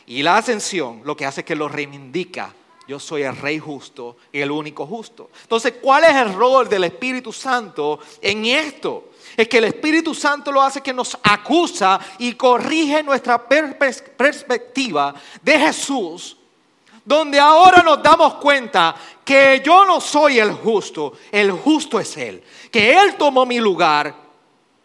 [0.06, 2.52] y la ascensión lo que hace es que lo reivindica
[2.86, 5.30] yo soy el rey justo y el único justo.
[5.42, 9.10] Entonces, ¿cuál es el rol del Espíritu Santo en esto?
[9.36, 15.58] Es que el Espíritu Santo lo hace que nos acusa y corrige nuestra perspectiva de
[15.58, 16.36] Jesús
[17.06, 22.42] donde ahora nos damos cuenta que yo no soy el justo, el justo es Él,
[22.70, 24.12] que Él tomó mi lugar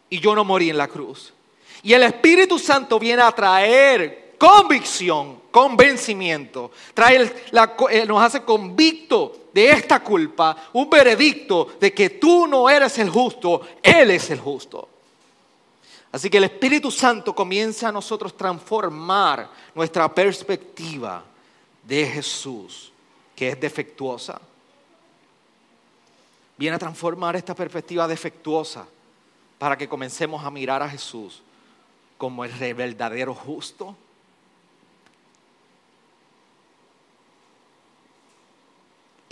[0.07, 1.33] y yo no morí en la cruz.
[1.81, 7.31] Y el Espíritu Santo viene a traer convicción, convencimiento, trae
[7.91, 13.11] eh, nos hace convicto de esta culpa, un veredicto de que tú no eres el
[13.11, 14.89] justo, Él es el justo.
[16.11, 21.23] Así que el Espíritu Santo comienza a nosotros transformar nuestra perspectiva
[21.83, 22.91] de Jesús,
[23.35, 24.41] que es defectuosa.
[26.57, 28.87] Viene a transformar esta perspectiva defectuosa
[29.59, 31.43] para que comencemos a mirar a Jesús
[32.17, 33.95] como el verdadero justo.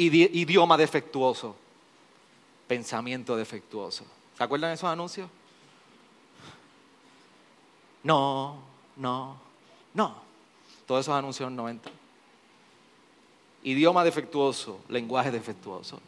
[0.01, 1.55] Idioma defectuoso,
[2.67, 4.05] pensamiento defectuoso.
[4.37, 5.29] ¿Se acuerdan de esos anuncios?
[8.01, 8.59] No,
[8.95, 9.37] no,
[9.93, 10.15] no.
[10.85, 11.91] Todos esos anuncios en 90.
[13.63, 15.99] Idioma defectuoso, lenguaje defectuoso.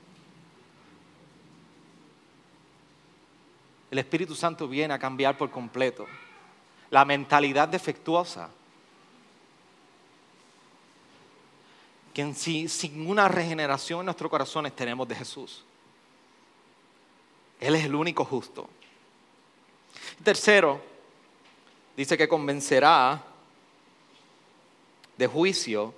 [3.91, 6.07] El Espíritu Santo viene a cambiar por completo
[6.89, 8.49] la mentalidad defectuosa.
[12.14, 15.64] Que sin una regeneración en nuestros corazones tenemos de Jesús.
[17.59, 18.68] Él es el único justo.
[20.24, 20.82] Tercero,
[21.95, 23.24] dice que convencerá
[25.18, 25.93] de juicio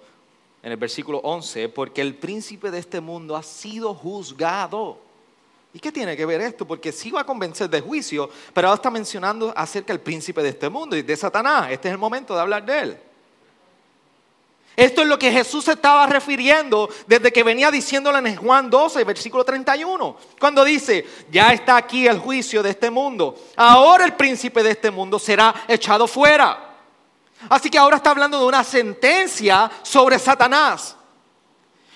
[0.61, 4.99] en el versículo 11, porque el príncipe de este mundo ha sido juzgado.
[5.73, 6.67] ¿Y qué tiene que ver esto?
[6.67, 10.49] Porque sí va a convencer de juicio, pero ahora está mencionando acerca del príncipe de
[10.49, 11.71] este mundo y de Satanás.
[11.71, 12.97] Este es el momento de hablar de él.
[14.75, 19.43] Esto es lo que Jesús estaba refiriendo desde que venía diciéndolo en Juan 12, versículo
[19.43, 24.71] 31, cuando dice, ya está aquí el juicio de este mundo, ahora el príncipe de
[24.71, 26.71] este mundo será echado fuera.
[27.49, 30.95] Así que ahora está hablando de una sentencia sobre Satanás.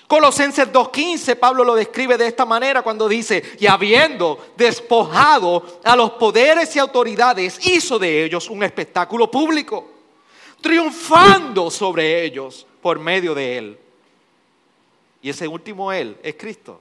[0.06, 6.12] Colosenses 2.15, Pablo lo describe de esta manera cuando dice, y habiendo despojado a los
[6.12, 9.86] poderes y autoridades, hizo de ellos un espectáculo público,
[10.60, 13.78] triunfando sobre ellos por medio de él.
[15.22, 16.80] Y ese último él es Cristo.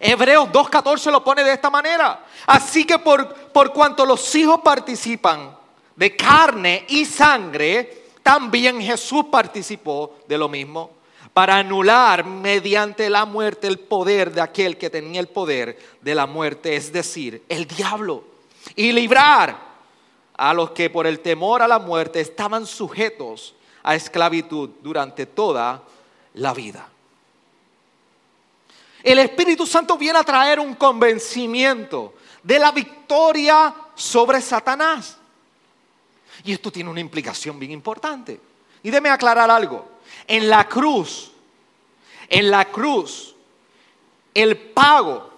[0.00, 2.24] Hebreos 2.14 lo pone de esta manera.
[2.46, 5.56] Así que por, por cuanto los hijos participan
[5.94, 10.90] de carne y sangre, también Jesús participó de lo mismo
[11.32, 16.26] para anular mediante la muerte el poder de aquel que tenía el poder de la
[16.26, 18.22] muerte, es decir, el diablo,
[18.76, 19.58] y librar
[20.36, 23.54] a los que por el temor a la muerte estaban sujetos
[23.84, 25.82] a esclavitud durante toda
[26.34, 26.88] la vida.
[29.02, 35.18] El Espíritu Santo viene a traer un convencimiento de la victoria sobre Satanás.
[36.42, 38.40] Y esto tiene una implicación bien importante.
[38.82, 39.86] Y déme aclarar algo.
[40.26, 41.32] En la cruz,
[42.28, 43.34] en la cruz,
[44.32, 45.30] el pago,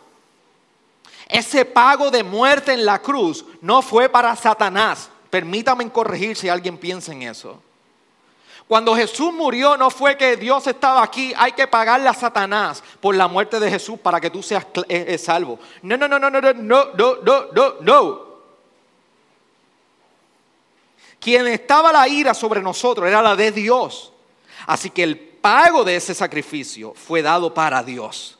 [1.29, 5.11] ese pago de muerte en la cruz no fue para Satanás.
[5.29, 7.61] Permítame corregir si alguien piensa en eso.
[8.69, 13.15] Cuando Jesús murió no fue que Dios estaba aquí, hay que pagarle a Satanás por
[13.15, 15.59] la muerte de Jesús para que tú seas eh, eh, salvo.
[15.83, 18.27] No, no, no, no, no, no, no, no, no, no.
[21.21, 24.13] Quien estaba la ira sobre nosotros era la de Dios.
[24.67, 28.37] Así que el pago de ese sacrificio fue dado para Dios.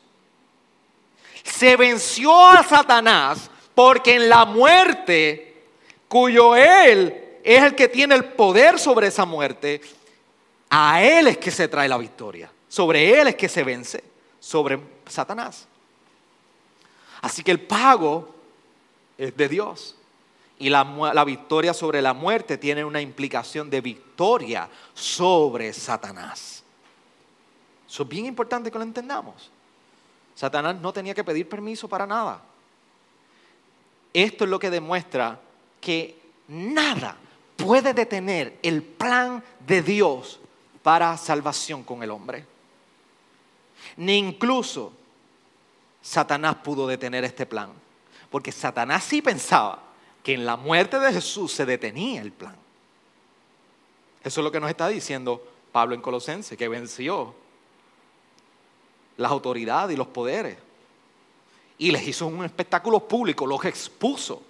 [1.43, 5.63] Se venció a Satanás porque en la muerte,
[6.09, 9.79] cuyo Él es el que tiene el poder sobre esa muerte,
[10.69, 12.51] a Él es que se trae la victoria.
[12.67, 14.03] Sobre Él es que se vence,
[14.39, 15.67] sobre Satanás.
[17.21, 18.35] Así que el pago
[19.17, 19.95] es de Dios.
[20.59, 26.63] Y la, victoria sobre la muerte tiene una implicación de victoria sobre Satanás.
[27.87, 29.51] Eso es bien importante que lo entendamos.
[30.35, 32.41] Satanás no tenía que pedir permiso para nada.
[34.13, 35.39] Esto es lo que demuestra
[35.79, 37.15] que nada
[37.55, 40.39] puede detener el plan de Dios
[40.87, 42.45] para salvación con el hombre.
[43.97, 44.93] Ni incluso
[46.01, 47.73] Satanás pudo detener este plan.
[48.29, 49.83] Porque Satanás sí pensaba
[50.23, 52.55] que en la muerte de Jesús se detenía el plan.
[54.23, 57.35] Eso es lo que nos está diciendo Pablo en Colosense, que venció
[59.17, 60.57] las autoridades y los poderes.
[61.79, 64.41] Y les hizo un espectáculo público, los expuso.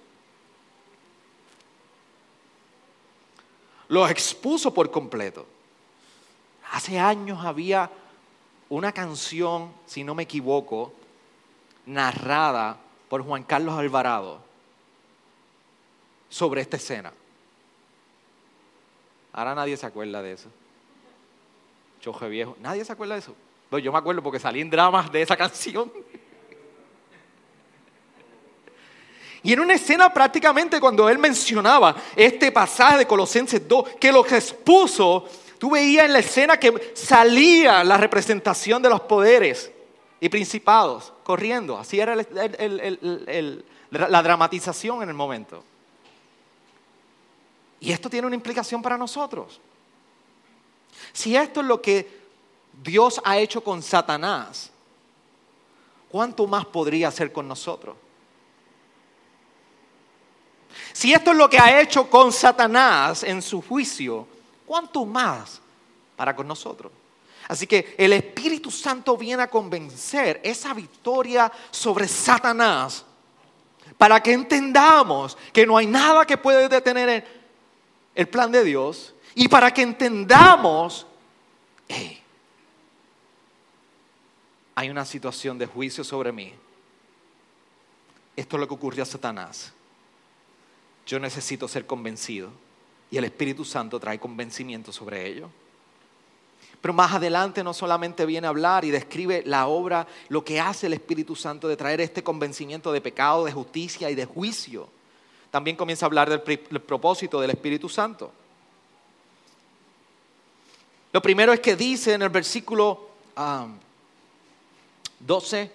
[3.88, 5.57] Los expuso por completo.
[6.72, 7.90] Hace años había
[8.70, 10.94] una canción, si no me equivoco,
[11.86, 12.78] narrada
[13.10, 14.40] por Juan Carlos Alvarado
[16.30, 17.14] sobre esta escena.
[19.32, 20.50] Ahora nadie se acuerda de eso.
[22.02, 22.58] Choje viejo.
[22.60, 23.36] ¿Nadie se acuerda de eso?
[23.72, 25.92] Yo me acuerdo porque salí en dramas de esa canción.
[29.44, 34.26] Y en una escena prácticamente cuando él mencionaba este pasaje de Colosenses 2, que lo
[34.26, 35.26] expuso,
[35.58, 39.72] tú veías en la escena que salía la representación de los poderes
[40.20, 41.78] y principados corriendo.
[41.78, 42.16] Así era
[43.92, 45.64] la dramatización en el momento.
[47.80, 49.60] Y esto tiene una implicación para nosotros.
[51.14, 52.18] Si esto es lo que
[52.84, 54.72] Dios ha hecho con Satanás,
[56.10, 57.96] ¿cuánto más podría hacer con nosotros?
[60.94, 64.28] Si esto es lo que ha hecho con Satanás en su juicio,
[64.68, 65.60] ¿cuánto más
[66.16, 66.92] para con nosotros?
[67.48, 73.06] Así que el Espíritu Santo viene a convencer esa victoria sobre Satanás
[73.98, 77.26] para que entendamos que no hay nada que puede detener
[78.14, 81.08] el plan de Dios y para que entendamos,
[84.76, 86.54] hay una situación de juicio sobre mí.
[88.36, 89.72] Esto es lo que ocurrió a Satanás.
[91.06, 92.52] Yo necesito ser convencido
[93.10, 95.50] y el Espíritu Santo trae convencimiento sobre ello.
[96.82, 100.88] Pero más adelante no solamente viene a hablar y describe la obra, lo que hace
[100.88, 104.88] el Espíritu Santo de traer este convencimiento de pecado, de justicia y de juicio.
[105.50, 106.42] También comienza a hablar del,
[106.82, 108.32] propósito del Espíritu Santo.
[111.12, 113.10] Lo primero es que dice en el versículo
[115.20, 115.70] 12 um,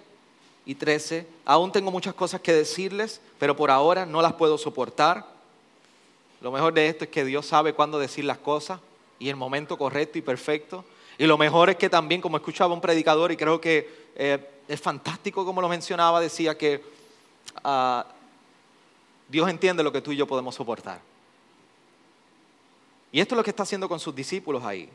[0.66, 5.32] y 13, aún tengo muchas cosas que decirles, pero por ahora no las puedo soportar.
[6.43, 8.80] Lo mejor de esto es que Dios sabe cuándo decir las cosas
[9.20, 10.84] y el momento correcto y perfecto.
[11.16, 14.80] Y lo mejor es que también, como escuchaba un predicador, y creo que eh, es
[14.80, 16.82] fantástico como lo mencionaba, decía que
[17.62, 18.05] ah,
[19.28, 21.01] Dios entiende lo que tú y yo podemos soportar.
[23.12, 24.88] Y esto es lo que está haciendo con sus discípulos ahí.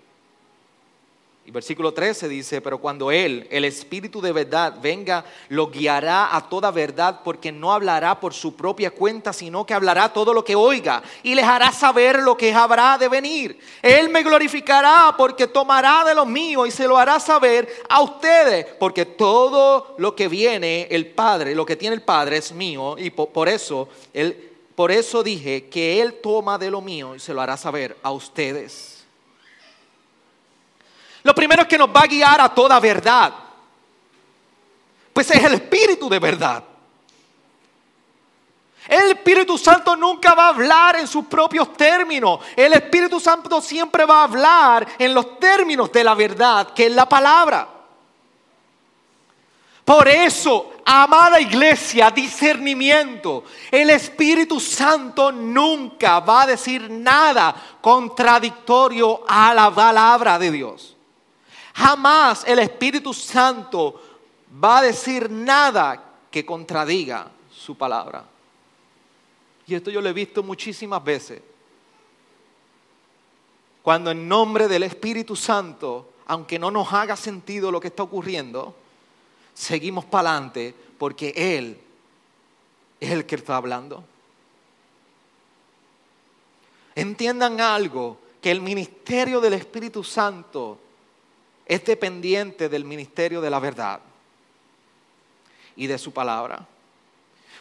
[1.48, 6.50] Y versículo 13 dice, pero cuando Él, el Espíritu de verdad, venga, lo guiará a
[6.50, 10.58] toda verdad, porque no hablará por su propia cuenta, sino que hablará todo lo que
[10.58, 13.58] oiga y les hará saber lo que habrá de venir.
[13.82, 18.66] Él me glorificará porque tomará de lo mío y se lo hará saber a ustedes,
[18.78, 23.10] porque todo lo que viene el Padre, lo que tiene el Padre es mío y
[23.10, 27.40] por, eso él, por eso dije que Él toma de lo mío y se lo
[27.40, 28.97] hará saber a ustedes.
[31.28, 33.34] Lo primero es que nos va a guiar a toda verdad.
[35.12, 36.64] Pues es el Espíritu de verdad.
[38.88, 42.40] El Espíritu Santo nunca va a hablar en sus propios términos.
[42.56, 46.94] El Espíritu Santo siempre va a hablar en los términos de la verdad, que es
[46.94, 47.68] la palabra.
[49.84, 53.44] Por eso, amada iglesia, discernimiento.
[53.70, 60.97] El Espíritu Santo nunca va a decir nada contradictorio a la palabra de Dios.
[61.78, 64.02] Jamás el Espíritu Santo
[64.64, 68.26] va a decir nada que contradiga su palabra.
[69.68, 71.40] Y esto yo lo he visto muchísimas veces.
[73.84, 78.76] Cuando en nombre del Espíritu Santo, aunque no nos haga sentido lo que está ocurriendo,
[79.54, 81.80] seguimos para adelante porque Él
[83.00, 84.04] es el que está hablando.
[86.96, 90.80] Entiendan algo, que el ministerio del Espíritu Santo
[91.68, 94.00] es dependiente del ministerio de la verdad
[95.76, 96.66] y de su palabra.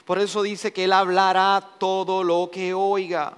[0.04, 3.34] Por eso dice que Él hablará todo lo que oiga.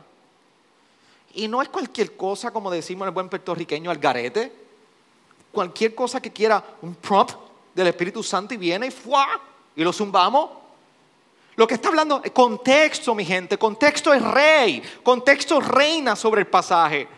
[1.34, 4.52] Y no es cualquier cosa, como decimos en el buen puertorriqueño, al garete.
[5.50, 7.32] Cualquier cosa que quiera un prompt
[7.74, 9.40] del Espíritu Santo y viene y ¡fua!
[9.74, 10.50] y lo zumbamos.
[11.56, 17.08] Lo que está hablando, contexto, mi gente, contexto es rey, contexto reina sobre el pasaje.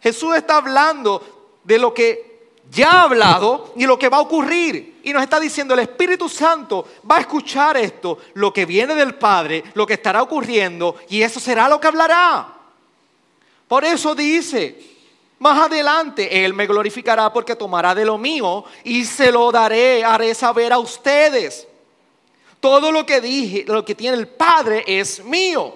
[0.00, 2.27] Jesús está hablando de lo que
[2.70, 5.00] ya ha hablado y lo que va a ocurrir.
[5.02, 9.14] Y nos está diciendo, el Espíritu Santo va a escuchar esto, lo que viene del
[9.14, 12.54] Padre, lo que estará ocurriendo, y eso será lo que hablará.
[13.66, 14.78] Por eso dice,
[15.38, 20.34] más adelante, Él me glorificará porque tomará de lo mío y se lo daré, haré
[20.34, 21.66] saber a ustedes.
[22.60, 25.74] Todo lo que dije, lo que tiene el Padre es mío.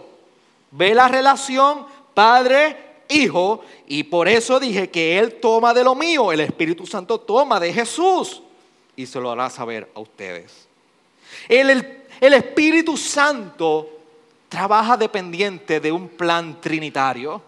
[0.72, 6.32] ¿Ve la relación Padre Hijo, y por eso dije que Él toma de lo mío,
[6.32, 8.42] el Espíritu Santo toma de Jesús,
[8.96, 10.66] y se lo hará saber a ustedes.
[11.48, 13.88] El, el, el Espíritu Santo
[14.48, 17.42] trabaja dependiente de un plan trinitario.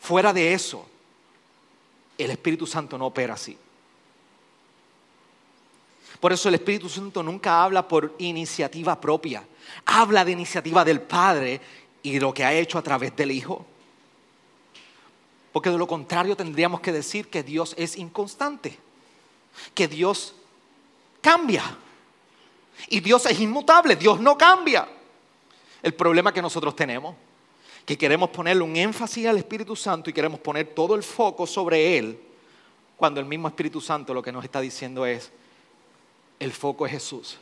[0.00, 0.86] Fuera de eso,
[2.16, 3.56] el Espíritu Santo no opera así.
[6.20, 9.44] Por eso el Espíritu Santo nunca habla por iniciativa propia
[9.86, 11.60] habla de iniciativa del Padre
[12.02, 13.64] y lo que ha hecho a través del Hijo.
[15.52, 18.78] Porque de lo contrario tendríamos que decir que Dios es inconstante,
[19.74, 20.34] que Dios
[21.20, 21.64] cambia.
[22.88, 24.88] Y Dios es inmutable, Dios no cambia.
[25.82, 27.16] El problema que nosotros tenemos,
[27.84, 31.98] que queremos ponerle un énfasis al Espíritu Santo y queremos poner todo el foco sobre
[31.98, 32.20] Él,
[32.96, 35.30] cuando el mismo Espíritu Santo lo que nos está diciendo es,
[36.38, 37.38] el foco es Jesús.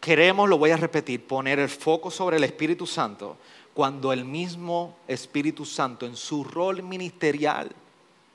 [0.00, 3.36] Queremos, lo voy a repetir, poner el foco sobre el Espíritu Santo
[3.74, 7.70] cuando el mismo Espíritu Santo en su rol ministerial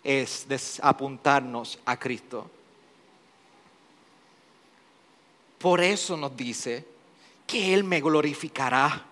[0.03, 2.49] es apuntarnos a Cristo.
[5.57, 6.86] Por eso nos dice
[7.47, 9.05] que Él me glorificará.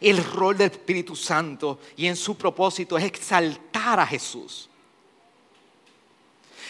[0.00, 4.68] El rol del Espíritu Santo y en su propósito es exaltar a Jesús.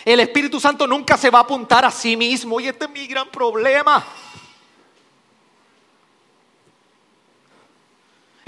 [0.04, 3.06] El Espíritu Santo nunca se va a apuntar a sí mismo y este es mi
[3.06, 4.06] gran problema.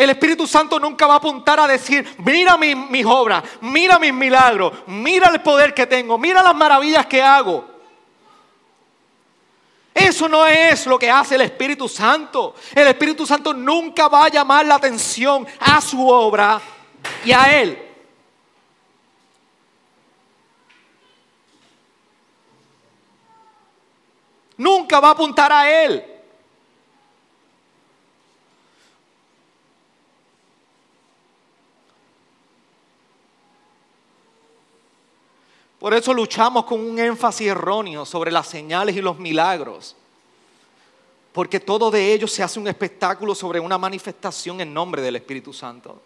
[0.03, 4.73] El Espíritu Santo nunca va a apuntar a decir, mira mis, obras, mira mis milagros,
[4.89, 7.65] mira el poder que tengo, mira las maravillas que hago.
[9.95, 12.57] Eso no es lo que hace el Espíritu Santo.
[12.75, 16.61] El Espíritu Santo nunca va a llamar la atención a su obra
[17.25, 17.91] y a Él.
[24.57, 26.12] Nunca va a apuntar a Él.
[35.83, 39.97] Por eso luchamos con un énfasis erróneo sobre las señales y los milagros.
[41.33, 45.53] Porque todo de ello se hace un espectáculo sobre una manifestación en nombre del Espíritu
[45.53, 46.01] Santo.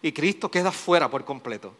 [0.00, 1.74] Y Cristo queda fuera por completo.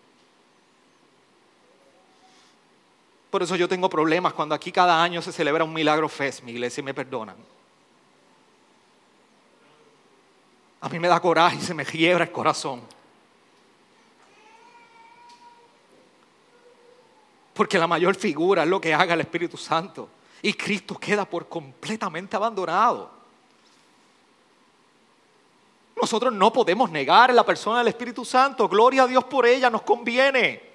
[3.31, 6.51] Por eso yo tengo problemas cuando aquí cada año se celebra un milagro fest, mi
[6.51, 7.37] iglesia, me perdonan.
[10.81, 12.83] A mí me da coraje y se me quiebra el corazón.
[17.55, 20.09] Porque la mayor figura es lo que haga el Espíritu Santo.
[20.43, 23.11] Y Cristo queda por completamente abandonado.
[26.01, 28.69] Nosotros no podemos negar la persona del Espíritu Santo.
[28.69, 30.71] Gloria a Dios por ella, nos conviene.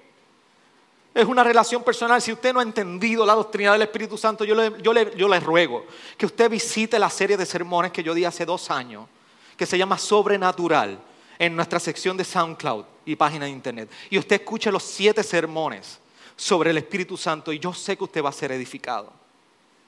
[1.12, 2.22] Es una relación personal.
[2.22, 5.26] Si usted no ha entendido la doctrina del Espíritu Santo, yo le, yo, le, yo
[5.26, 5.84] le ruego
[6.16, 9.08] que usted visite la serie de sermones que yo di hace dos años,
[9.56, 11.00] que se llama Sobrenatural,
[11.38, 13.90] en nuestra sección de SoundCloud y página de internet.
[14.10, 15.98] Y usted escuche los siete sermones
[16.36, 19.12] sobre el Espíritu Santo y yo sé que usted va a ser edificado.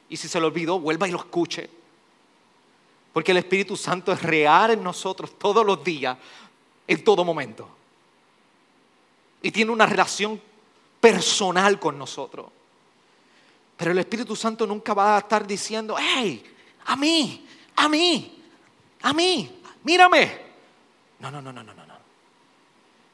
[0.09, 1.69] Y si se lo olvidó, vuelva y lo escuche.
[3.13, 6.17] Porque el Espíritu Santo es real en nosotros todos los días,
[6.87, 7.69] en todo momento.
[9.43, 10.41] Y tiene una relación
[11.01, 12.47] personal con nosotros.
[13.77, 16.43] Pero el Espíritu Santo nunca va a estar diciendo, hey,
[16.87, 17.47] a mí,
[17.77, 18.43] a mí,
[19.03, 20.49] a mí, mírame.
[21.21, 21.89] No, no, no, no, no, no.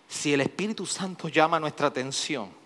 [0.09, 2.64] Si el Espíritu Santo llama nuestra atención,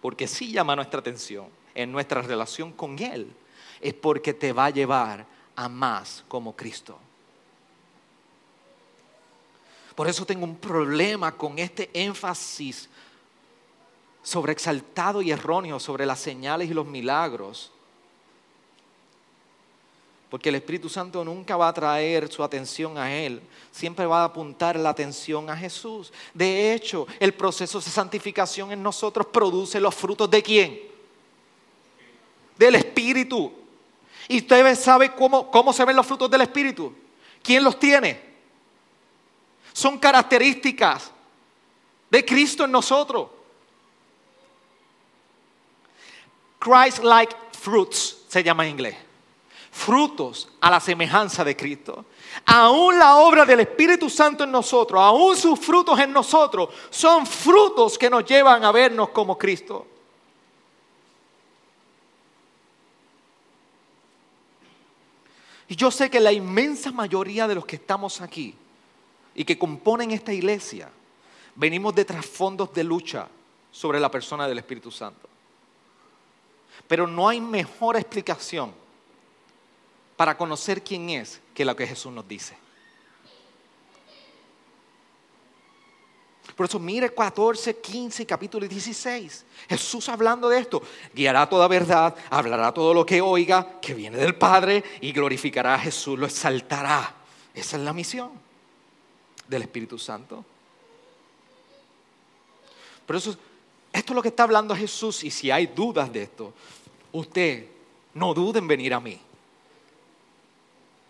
[0.00, 3.32] porque sí llama nuestra atención en nuestra relación con Él,
[3.80, 5.26] es porque te va a llevar
[5.56, 6.98] a más como Cristo.
[9.94, 12.88] Por eso tengo un problema con este énfasis
[14.22, 17.72] sobre exaltado y erróneo sobre las señales y los milagros
[20.30, 24.26] porque el Espíritu Santo nunca va a traer su atención a Él, siempre va a
[24.26, 26.12] apuntar la atención a Jesús.
[26.32, 30.80] De hecho, el proceso de santificación en nosotros produce los frutos de quién?
[32.56, 33.52] Del Espíritu.
[34.28, 36.94] ¿Y usted sabe cómo, cómo se ven los frutos del Espíritu?
[37.42, 38.30] ¿Quién los tiene?
[39.72, 41.10] Son características
[42.08, 43.28] de Cristo en nosotros.
[46.60, 49.09] Christ-like fruits se llama en inglés
[49.70, 52.04] frutos a la semejanza de Cristo.
[52.46, 57.96] Aún la obra del Espíritu Santo en nosotros, aún sus frutos en nosotros, son frutos
[57.96, 59.86] que nos llevan a vernos como Cristo.
[65.68, 68.54] Y yo sé que la inmensa mayoría de los que estamos aquí
[69.36, 70.90] y que componen esta iglesia,
[71.54, 73.28] venimos de trasfondos de lucha
[73.70, 75.28] sobre la persona del Espíritu Santo.
[76.88, 78.72] Pero no hay mejor explicación
[80.20, 82.54] para conocer quién es que lo que Jesús nos dice.
[86.54, 89.46] Por eso mire 14, 15, capítulo 16.
[89.66, 90.82] Jesús hablando de esto.
[91.14, 95.78] Guiará toda verdad, hablará todo lo que oiga, que viene del Padre, y glorificará a
[95.78, 97.14] Jesús, lo exaltará.
[97.54, 98.30] Esa es la misión
[99.48, 100.44] del Espíritu Santo.
[103.06, 103.30] Por eso,
[103.90, 106.52] esto es lo que está hablando Jesús, y si hay dudas de esto,
[107.10, 107.68] usted
[108.12, 109.18] no dude en venir a mí.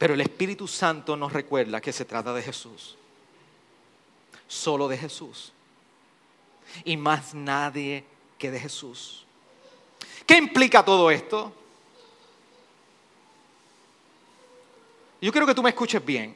[0.00, 2.96] Pero el Espíritu Santo nos recuerda que se trata de Jesús.
[4.48, 5.52] Solo de Jesús.
[6.86, 8.02] Y más nadie
[8.38, 9.26] que de Jesús.
[10.26, 11.52] ¿Qué implica todo esto?
[15.20, 16.34] Yo quiero que tú me escuches bien.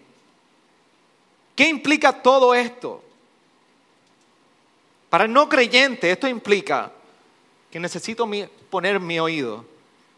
[1.56, 3.02] ¿Qué implica todo esto?
[5.08, 6.92] Para el no creyente, esto implica
[7.70, 8.28] que necesito
[8.68, 9.64] poner mi oído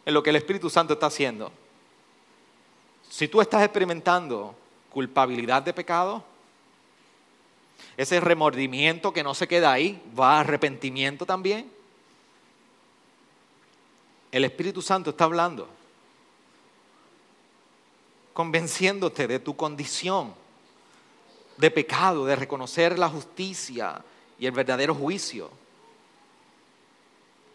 [0.05, 1.53] en lo que el Espíritu Santo está haciendo.
[3.17, 4.55] Si tú estás experimentando
[4.91, 6.23] culpabilidad de pecado,
[7.97, 11.73] ese remordimiento que no se queda ahí, va a arrepentimiento también.
[14.31, 15.67] El Espíritu Santo está hablando,
[18.35, 20.35] convenciéndote de tu condición
[21.57, 24.05] de pecado, de reconocer la justicia
[24.39, 25.51] y el verdadero juicio.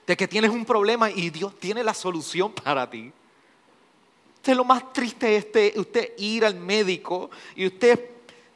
[0.07, 3.13] De que tienes un problema y Dios tiene la solución para ti.
[4.41, 8.09] Usted lo más triste es este, usted ir al médico y usted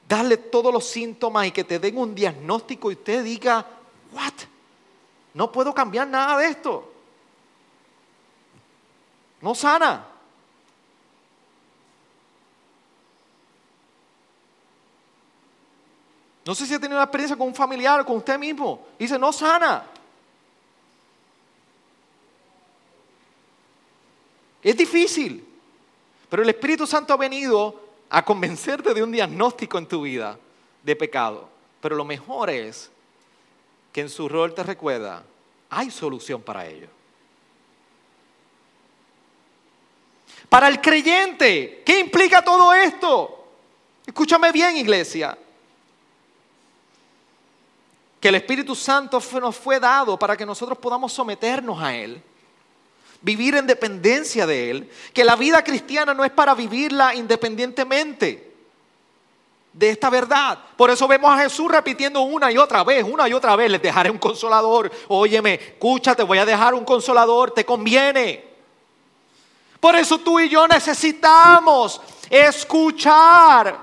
[0.10, 3.64] darle todos los síntomas y que te den un diagnóstico y usted diga,
[4.12, 4.34] what?
[5.36, 6.92] No puedo cambiar nada de esto.
[9.42, 10.08] No sana.
[16.46, 18.88] No sé si ha tenido una experiencia con un familiar o con usted mismo.
[18.98, 19.86] Dice, no sana.
[24.64, 25.45] Es difícil.
[26.30, 30.38] Pero el Espíritu Santo ha venido a convencerte de un diagnóstico en tu vida
[30.84, 31.50] de pecado.
[31.82, 32.90] Pero lo mejor es
[33.92, 35.24] que en su rol te recuerda,
[35.70, 36.88] hay solución para ello.
[40.50, 43.48] Para el creyente, ¿qué implica todo esto?
[44.06, 45.38] Escúchame bien, iglesia.
[48.20, 52.22] Que el Espíritu Santo nos fue dado para que nosotros podamos someternos a Él
[53.22, 58.54] vivir en dependencia de Él, que la vida cristiana no es para vivirla independientemente
[59.76, 60.58] de esta verdad.
[60.78, 63.82] Por eso vemos a Jesús repitiendo una y otra vez, una y otra vez, les
[63.82, 64.90] dejaré un consolador.
[65.10, 68.44] Óyeme, escúchate, voy a dejar un consolador, te conviene.
[69.80, 73.78] Por eso tú y yo necesitamos escuchar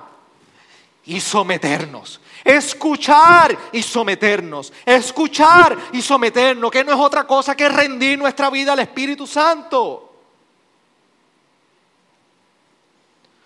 [1.04, 8.18] y someternos escuchar y someternos, escuchar y someternos, que no es otra cosa que rendir
[8.18, 10.10] nuestra vida al Espíritu Santo.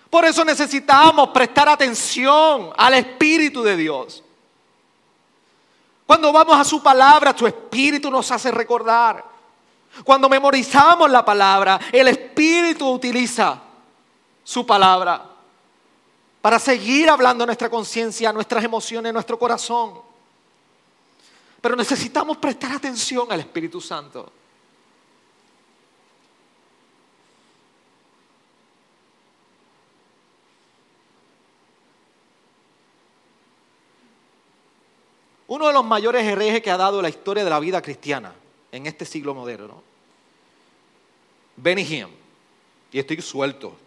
[0.08, 4.22] Por eso necesitamos prestar atención al Espíritu de Dios.
[6.06, 9.24] Cuando vamos a su palabra, su Espíritu nos hace recordar.
[10.04, 13.60] Cuando memorizamos la palabra, el Espíritu utiliza
[14.44, 15.35] su palabra
[16.46, 20.00] para seguir hablando nuestra conciencia, nuestras emociones, nuestro corazón.
[21.60, 24.30] Pero necesitamos prestar atención al Espíritu Santo.
[35.48, 38.32] Uno de los mayores herejes que ha dado la historia de la vida cristiana
[38.70, 39.82] en este siglo moderno,
[41.56, 42.06] Benny
[42.92, 43.85] y estoy suelto,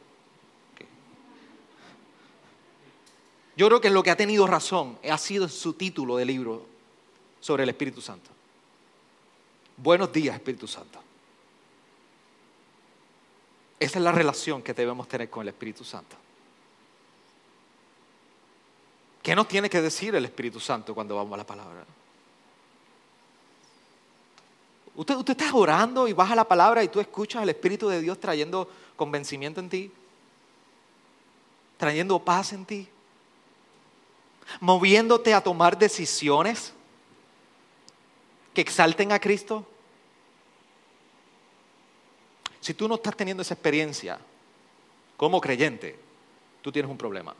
[3.60, 6.66] Yo creo que lo que ha tenido razón ha sido su título de libro
[7.42, 8.30] sobre el Espíritu Santo.
[9.76, 10.98] Buenos días, Espíritu Santo.
[13.78, 16.16] Esa es la relación que debemos tener con el Espíritu Santo.
[19.22, 21.84] ¿Qué nos tiene que decir el Espíritu Santo cuando vamos a la palabra?
[24.96, 28.00] Usted, usted está orando y vas a la palabra y tú escuchas al Espíritu de
[28.00, 29.92] Dios trayendo convencimiento en ti,
[31.78, 32.88] trayendo paz en ti
[34.60, 36.74] moviéndote a tomar decisiones
[38.54, 39.66] que exalten a Cristo?
[42.62, 44.20] Si tú no estás teniendo esa experiencia
[45.18, 45.98] como creyente,
[46.62, 47.34] tú tienes un problema.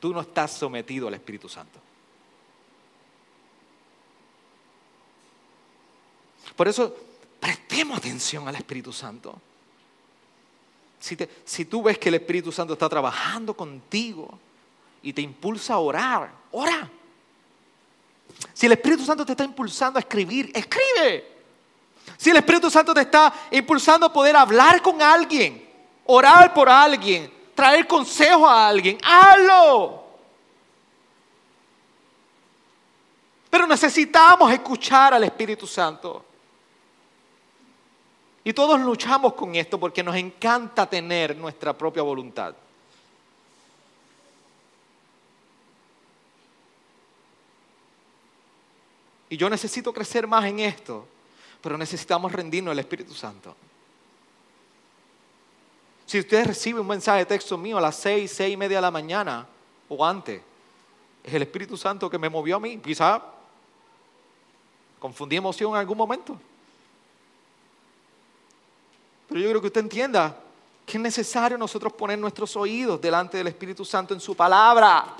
[0.00, 1.80] Tú no estás sometido al Espíritu Santo.
[6.54, 6.94] Por eso,
[7.40, 9.38] prestemos atención al Espíritu Santo.
[10.98, 14.38] Si, si, tú ves que el Espíritu Santo está trabajando contigo,
[15.02, 16.90] y te impulsa a orar, ora.
[18.52, 21.36] Si el Espíritu Santo te está impulsando a escribir, escribe.
[22.16, 25.68] Si el Espíritu Santo te está impulsando a poder hablar con alguien,
[26.06, 30.04] orar por alguien, traer consejo a alguien, hazlo.
[33.50, 36.24] Pero necesitamos escuchar al Espíritu Santo.
[38.44, 42.54] Y todos luchamos con esto porque nos encanta tener nuestra propia voluntad.
[49.36, 51.06] Y yo necesito crecer más en esto,
[51.60, 53.54] pero necesitamos rendirnos al Espíritu Santo.
[56.06, 58.80] Si usted recibe un mensaje de texto mío a las seis, seis y media de
[58.80, 59.46] la mañana
[59.90, 60.40] o antes,
[61.22, 62.78] es el Espíritu Santo que me movió a mí.
[62.78, 63.22] Quizá
[64.98, 66.40] confundí emoción en algún momento.
[69.28, 70.34] Pero yo creo que usted entienda
[70.86, 75.14] que es necesario nosotros poner nuestros oídos delante del Espíritu Santo en su palabra.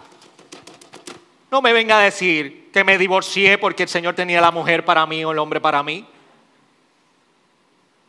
[1.50, 5.06] No me venga a decir que me divorcié porque el Señor tenía la mujer para
[5.06, 6.06] mí o el hombre para mí.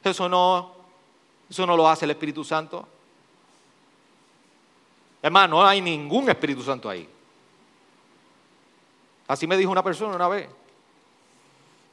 [0.04, 0.74] Eso no,
[1.50, 2.88] eso no lo hace el Espíritu Santo.
[5.22, 7.08] Hermano, no hay ningún Espíritu Santo ahí.
[9.28, 10.50] Así me dijo una persona una vez.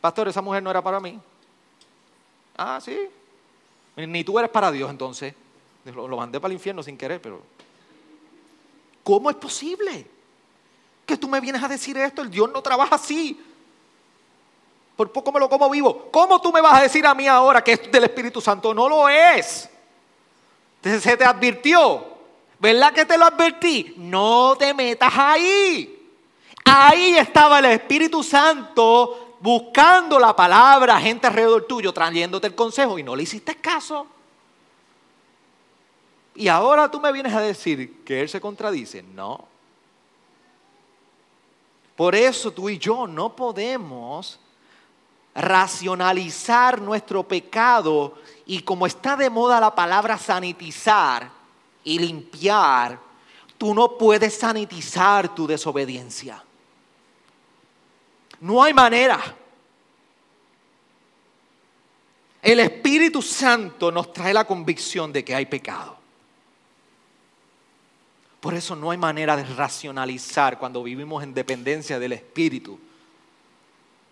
[0.01, 1.19] Pastor, esa mujer no era para mí.
[2.57, 3.09] Ah, sí.
[3.97, 5.35] Ni tú eres para Dios entonces.
[5.85, 7.43] Lo mandé para el infierno sin querer, pero...
[9.03, 10.14] ¿Cómo es posible
[11.05, 12.23] que tú me vienes a decir esto?
[12.23, 13.41] El Dios no trabaja así.
[14.97, 16.09] Por poco me lo como vivo.
[16.11, 18.73] ¿Cómo tú me vas a decir a mí ahora que es del Espíritu Santo?
[18.73, 19.69] No lo es.
[20.83, 22.15] Se te advirtió.
[22.59, 23.95] ¿Verdad que te lo advertí?
[23.97, 25.91] No te metas ahí.
[26.65, 33.03] Ahí estaba el Espíritu Santo buscando la palabra, gente alrededor tuyo, trayéndote el consejo y
[33.03, 34.07] no le hiciste caso.
[36.35, 39.03] Y ahora tú me vienes a decir que Él se contradice.
[39.03, 39.54] No.
[41.97, 44.39] Por eso tú y yo no podemos
[45.35, 48.15] racionalizar nuestro pecado
[48.47, 51.31] y como está de moda la palabra sanitizar
[51.83, 52.99] y limpiar,
[53.59, 56.43] tú no puedes sanitizar tu desobediencia.
[58.41, 59.21] No hay manera.
[62.43, 65.94] El Espíritu Santo nos trae la convicción de que hay pecado.
[68.45, 72.79] Por eso no hay manera de racionalizar cuando vivimos en dependencia del Espíritu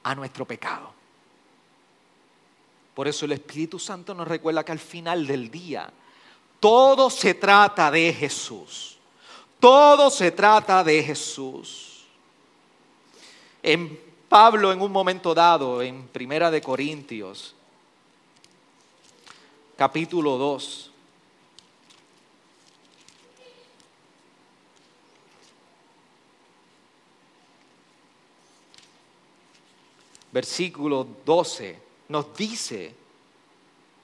[0.03, 0.91] a nuestro pecado.
[2.95, 5.93] Por eso el Espíritu Santo nos recuerda que al final del día
[6.61, 8.97] todo se trata de Jesús.
[9.61, 12.07] Todo se trata de Jesús.
[13.63, 17.55] En Pablo en un momento dado, en Primera de Corintios,
[19.77, 20.92] capítulo 2,
[30.33, 31.79] versículo 12,
[32.09, 32.95] nos dice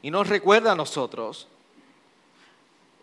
[0.03, 1.49] y nos recuerda a nosotros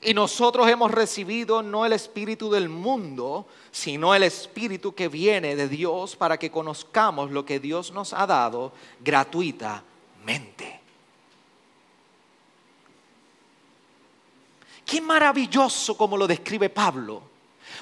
[0.01, 5.67] y nosotros hemos recibido no el espíritu del mundo, sino el espíritu que viene de
[5.67, 8.71] Dios para que conozcamos lo que Dios nos ha dado
[9.01, 10.79] gratuitamente.
[14.85, 17.34] Qué maravilloso como lo describe Pablo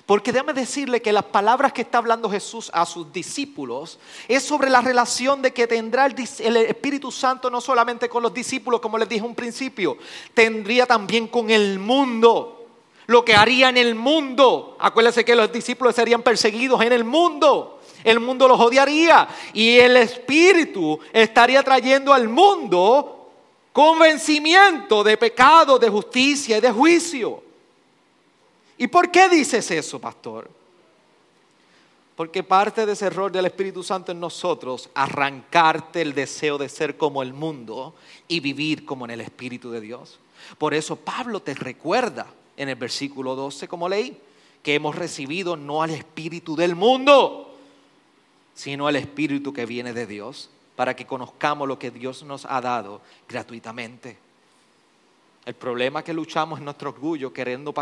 [0.05, 4.69] porque déjame decirle que las palabras que está hablando Jesús a sus discípulos es sobre
[4.69, 9.09] la relación de que tendrá el, Espíritu Santo no solamente con los discípulos, como les
[9.09, 9.97] dije un principio,
[10.33, 12.59] tendría también con el mundo.
[13.05, 14.77] Lo que haría en el mundo.
[14.79, 17.81] Acuérdense que los discípulos serían perseguidos en el mundo.
[18.01, 19.27] El mundo los odiaría.
[19.53, 23.23] Y el Espíritu estaría trayendo al mundo
[23.73, 27.42] convencimiento de pecado, de justicia y de juicio.
[28.77, 30.49] ¿Y por qué dices eso, pastor?
[32.15, 36.97] Porque parte de ese error del Espíritu Santo en nosotros, arrancarte el deseo de ser
[36.97, 37.95] como el mundo
[38.27, 40.19] y vivir como en el Espíritu de Dios.
[40.57, 44.17] Por eso Pablo te recuerda en el versículo 12, como leí,
[44.61, 47.55] que hemos recibido no al Espíritu del mundo,
[48.53, 52.61] sino al Espíritu que viene de Dios, para que conozcamos lo que Dios nos ha
[52.61, 54.17] dado gratuitamente.
[55.45, 57.73] El problema que luchamos es nuestro orgullo, queriendo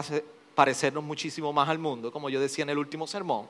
[0.56, 3.48] parecernos muchísimo más al mundo, como yo decía en el último sermón,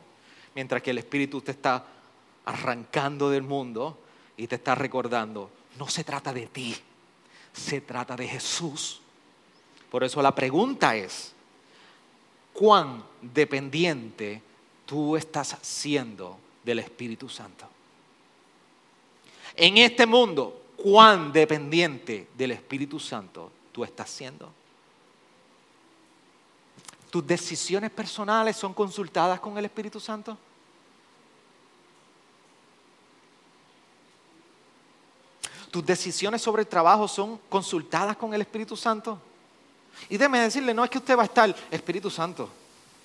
[0.56, 1.86] mientras que el Espíritu te está
[2.45, 3.97] arrancando del mundo
[4.38, 6.76] y te está recordando, no se trata de ti,
[7.54, 9.02] se trata de Jesús.
[9.89, 11.34] Por eso la pregunta es,
[12.54, 14.41] ¿cuán dependiente
[14.86, 17.68] tú estás siendo del Espíritu Santo?
[19.56, 24.52] En este mundo, ¿cuán dependiente del Espíritu Santo tú estás siendo?
[27.12, 30.38] ¿Tus decisiones personales son consultadas con el Espíritu Santo?
[35.70, 39.20] ¿Tus decisiones sobre el trabajo son consultadas con el Espíritu Santo?
[40.09, 42.49] Y déjeme decirle, no es que usted va a estar, Espíritu Santo,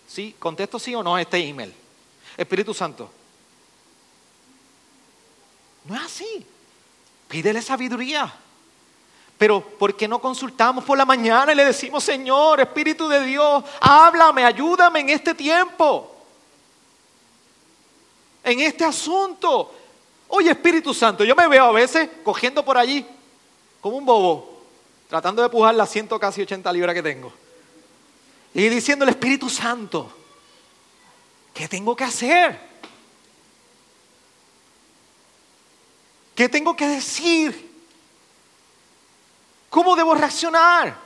[0.06, 0.36] ¿sí?
[0.38, 1.74] Contesto sí o no a este email.
[2.36, 3.10] Espíritu Santo.
[5.84, 6.46] No es así.
[7.28, 8.32] Pídele sabiduría.
[9.38, 13.64] Pero ¿por qué no consultamos por la mañana y le decimos, Señor, Espíritu de Dios,
[13.80, 16.14] háblame, ayúdame en este tiempo?
[18.42, 19.74] En este asunto.
[20.28, 23.04] Oye, Espíritu Santo, yo me veo a veces cogiendo por allí
[23.80, 24.56] como un bobo.
[25.08, 27.32] tratando de pujar las ciento casi 80 libras que tengo.
[28.54, 30.10] Y diciendo el Espíritu Santo,
[31.52, 32.58] ¿qué tengo que hacer?
[36.34, 37.65] ¿Qué tengo que decir?
[39.76, 40.96] ¿Cómo debo reaccionar?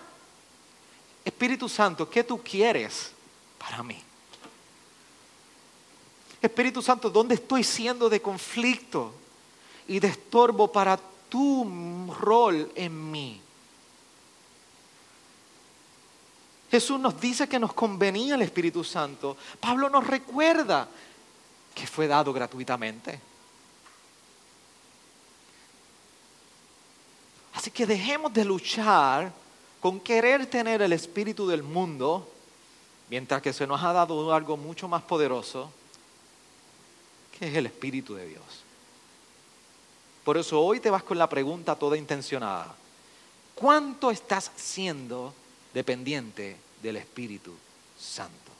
[1.25, 3.11] Espíritu Santo, ¿qué tú quieres
[3.59, 4.01] para mí?
[6.41, 9.13] Espíritu Santo, ¿dónde estoy siendo de conflicto
[9.89, 13.41] y de estorbo para tu rol en mí?
[16.71, 19.37] Jesús nos dice que nos convenía el Espíritu Santo.
[19.59, 20.87] Pablo nos recuerda
[21.75, 23.21] que fue dado gratuitamente.
[27.61, 29.31] Así que dejemos de luchar
[29.83, 32.27] con querer tener el espíritu del mundo,
[33.11, 35.71] mientras que se nos ha dado algo mucho más poderoso,
[37.39, 38.43] que es el espíritu de Dios.
[40.25, 42.75] Por eso hoy te vas con la pregunta toda intencionada.
[43.55, 45.35] ¿Cuánto estás siendo
[45.75, 47.55] dependiente del Espíritu
[48.01, 48.53] Santo?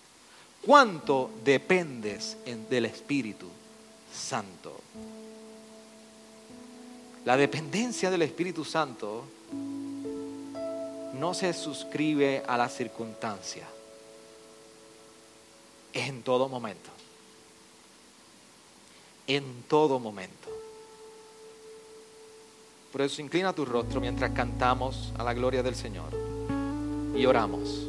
[0.61, 2.37] ¿Cuánto dependes
[2.69, 3.49] del Espíritu
[4.13, 4.79] Santo?
[7.25, 9.25] La dependencia del Espíritu Santo
[11.19, 13.67] no se suscribe a la circunstancia.
[15.93, 16.89] Es en todo momento.
[19.27, 20.49] En todo momento.
[22.91, 26.13] Por eso inclina tu rostro mientras cantamos a la gloria del Señor
[27.15, 27.87] y oramos.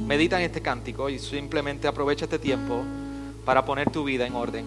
[0.00, 2.82] Medita en este cántico y simplemente aprovecha este tiempo
[3.44, 4.64] para poner tu vida en orden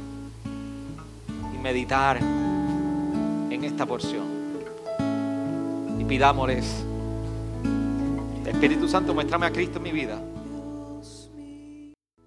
[1.53, 2.20] y meditar
[3.52, 4.24] en esta porción
[5.99, 6.86] y pidámosles,
[8.45, 10.20] Espíritu Santo, muéstrame a Cristo en mi vida.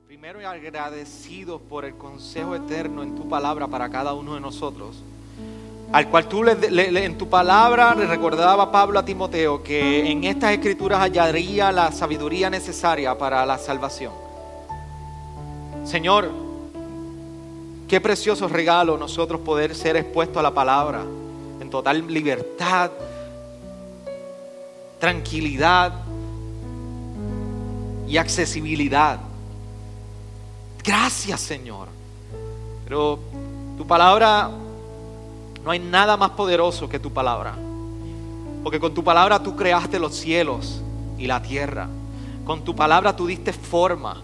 [0.07, 5.03] Primero y agradecidos por el consejo eterno en tu palabra para cada uno de nosotros,
[5.93, 11.01] al cual tú en tu palabra le recordaba Pablo a Timoteo que en estas escrituras
[11.01, 14.12] hallaría la sabiduría necesaria para la salvación.
[15.85, 16.44] Señor,
[17.89, 21.05] qué precioso regalo nosotros poder ser expuestos a la palabra
[21.61, 22.91] en total libertad,
[24.99, 25.93] tranquilidad
[28.07, 29.20] y accesibilidad.
[30.82, 31.89] Gracias Señor.
[32.85, 33.18] Pero
[33.76, 34.51] tu palabra,
[35.64, 37.55] no hay nada más poderoso que tu palabra.
[38.62, 40.82] Porque con tu palabra tú creaste los cielos
[41.18, 41.89] y la tierra.
[42.45, 44.22] Con tu palabra tú diste forma.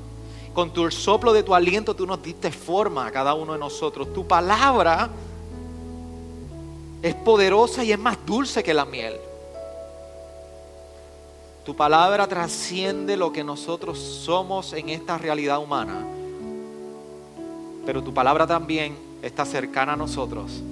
[0.55, 4.13] Con tu soplo de tu aliento tú nos diste forma a cada uno de nosotros.
[4.13, 5.09] Tu palabra
[7.03, 9.15] es poderosa y es más dulce que la miel.
[11.65, 16.05] Tu palabra trasciende lo que nosotros somos en esta realidad humana.
[17.87, 20.63] Pero tu palabra también está cercana a nosotros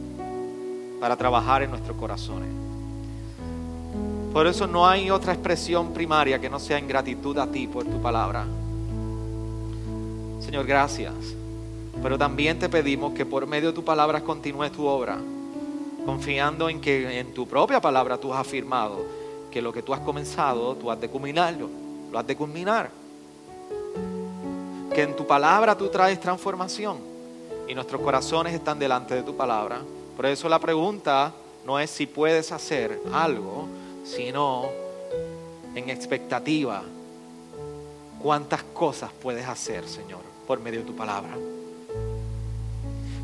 [1.01, 2.49] para trabajar en nuestros corazones.
[4.33, 7.85] Por eso no hay otra expresión primaria que no sea en gratitud a ti por
[7.85, 8.47] tu palabra.
[10.49, 11.13] Señor, gracias.
[12.03, 15.19] Pero también te pedimos que por medio de tu palabra continúes tu obra,
[16.07, 19.05] confiando en que en tu propia palabra tú has afirmado
[19.51, 21.69] que lo que tú has comenzado, tú has de culminarlo,
[22.11, 22.89] lo has de culminar.
[24.95, 26.97] Que en tu palabra tú traes transformación
[27.69, 29.83] y nuestros corazones están delante de tu palabra.
[30.17, 31.31] Por eso la pregunta
[31.67, 33.69] no es si puedes hacer algo,
[34.03, 34.65] sino
[35.75, 36.83] en expectativa
[38.19, 41.37] cuántas cosas puedes hacer, Señor, por medio de tu palabra.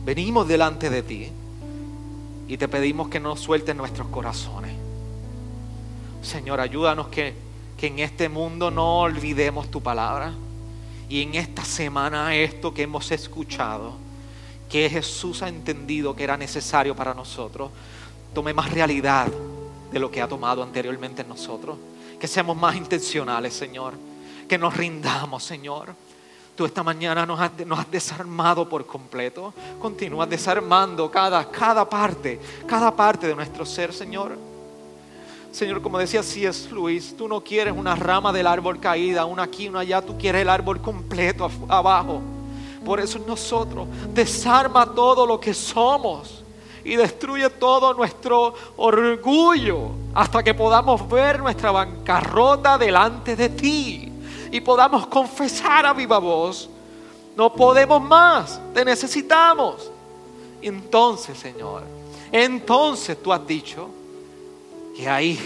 [0.04, 1.28] Venimos delante de ti
[2.46, 4.76] y te pedimos que no sueltes nuestros corazones.
[6.20, 7.32] Señor, ayúdanos que,
[7.78, 10.34] que en este mundo no olvidemos tu palabra.
[11.08, 13.94] Y en esta semana esto que hemos escuchado,
[14.68, 17.70] que Jesús ha entendido que era necesario para nosotros,
[18.34, 19.28] tome más realidad
[19.90, 21.78] de lo que ha tomado anteriormente en nosotros.
[22.20, 23.94] Que seamos más intencionales, Señor.
[24.46, 26.03] Que nos rindamos, Señor.
[26.56, 29.52] Tú esta mañana nos has, desarmado por completo.
[29.80, 34.38] Continúas desarmando cada, cada parte, cada parte de nuestro ser, Señor.
[35.50, 39.68] Señor, como decía es Luis, tú no quieres una rama del árbol caída, una aquí,
[39.68, 42.20] una allá, tú quieres el árbol completo abajo.
[42.84, 46.44] Por eso nosotros desarma todo lo que somos
[46.84, 54.13] y destruye todo nuestro orgullo hasta que podamos ver nuestra bancarrota delante de ti
[54.54, 56.70] y podamos confesar a viva voz,
[57.36, 59.90] no podemos más, te necesitamos.
[60.62, 61.82] Entonces, Señor,
[62.30, 63.88] entonces tú has dicho,
[64.96, 65.36] que ahí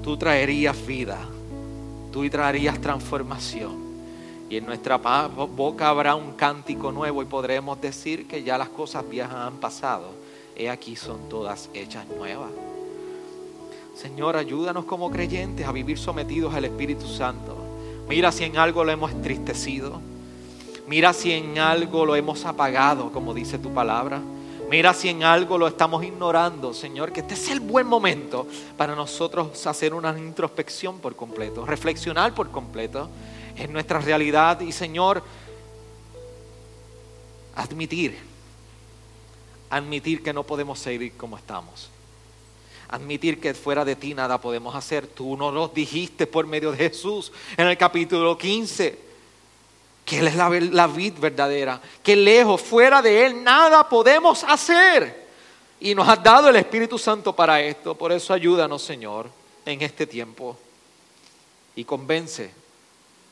[0.00, 1.18] tú traerías vida,
[2.12, 3.82] tú traerías transformación.
[4.48, 9.10] Y en nuestra boca habrá un cántico nuevo y podremos decir que ya las cosas
[9.10, 10.12] viejas han pasado.
[10.54, 12.52] He aquí son todas hechas nuevas.
[13.94, 17.56] Señor, ayúdanos como creyentes a vivir sometidos al Espíritu Santo.
[18.08, 20.00] Mira si en algo lo hemos entristecido.
[20.86, 24.20] Mira si en algo lo hemos apagado, como dice tu palabra.
[24.68, 28.94] Mira si en algo lo estamos ignorando, Señor, que este es el buen momento para
[28.94, 33.08] nosotros hacer una introspección por completo, reflexionar por completo
[33.56, 35.22] en nuestra realidad y, Señor,
[37.54, 38.18] admitir,
[39.70, 41.93] admitir que no podemos seguir como estamos.
[42.94, 45.08] Admitir que fuera de ti nada podemos hacer.
[45.08, 49.00] Tú no nos dijiste por medio de Jesús en el capítulo 15
[50.04, 55.26] que Él es la, la vid verdadera, que lejos, fuera de Él, nada podemos hacer.
[55.80, 57.96] Y nos has dado el Espíritu Santo para esto.
[57.96, 59.28] Por eso ayúdanos, Señor,
[59.66, 60.56] en este tiempo.
[61.74, 62.52] Y convence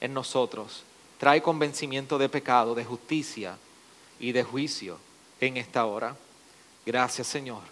[0.01, 0.83] en nosotros.
[1.19, 3.57] Trae convencimiento de pecado, de justicia
[4.19, 4.99] y de juicio
[5.41, 6.17] en esta hora.
[6.85, 7.72] Gracias, Señor.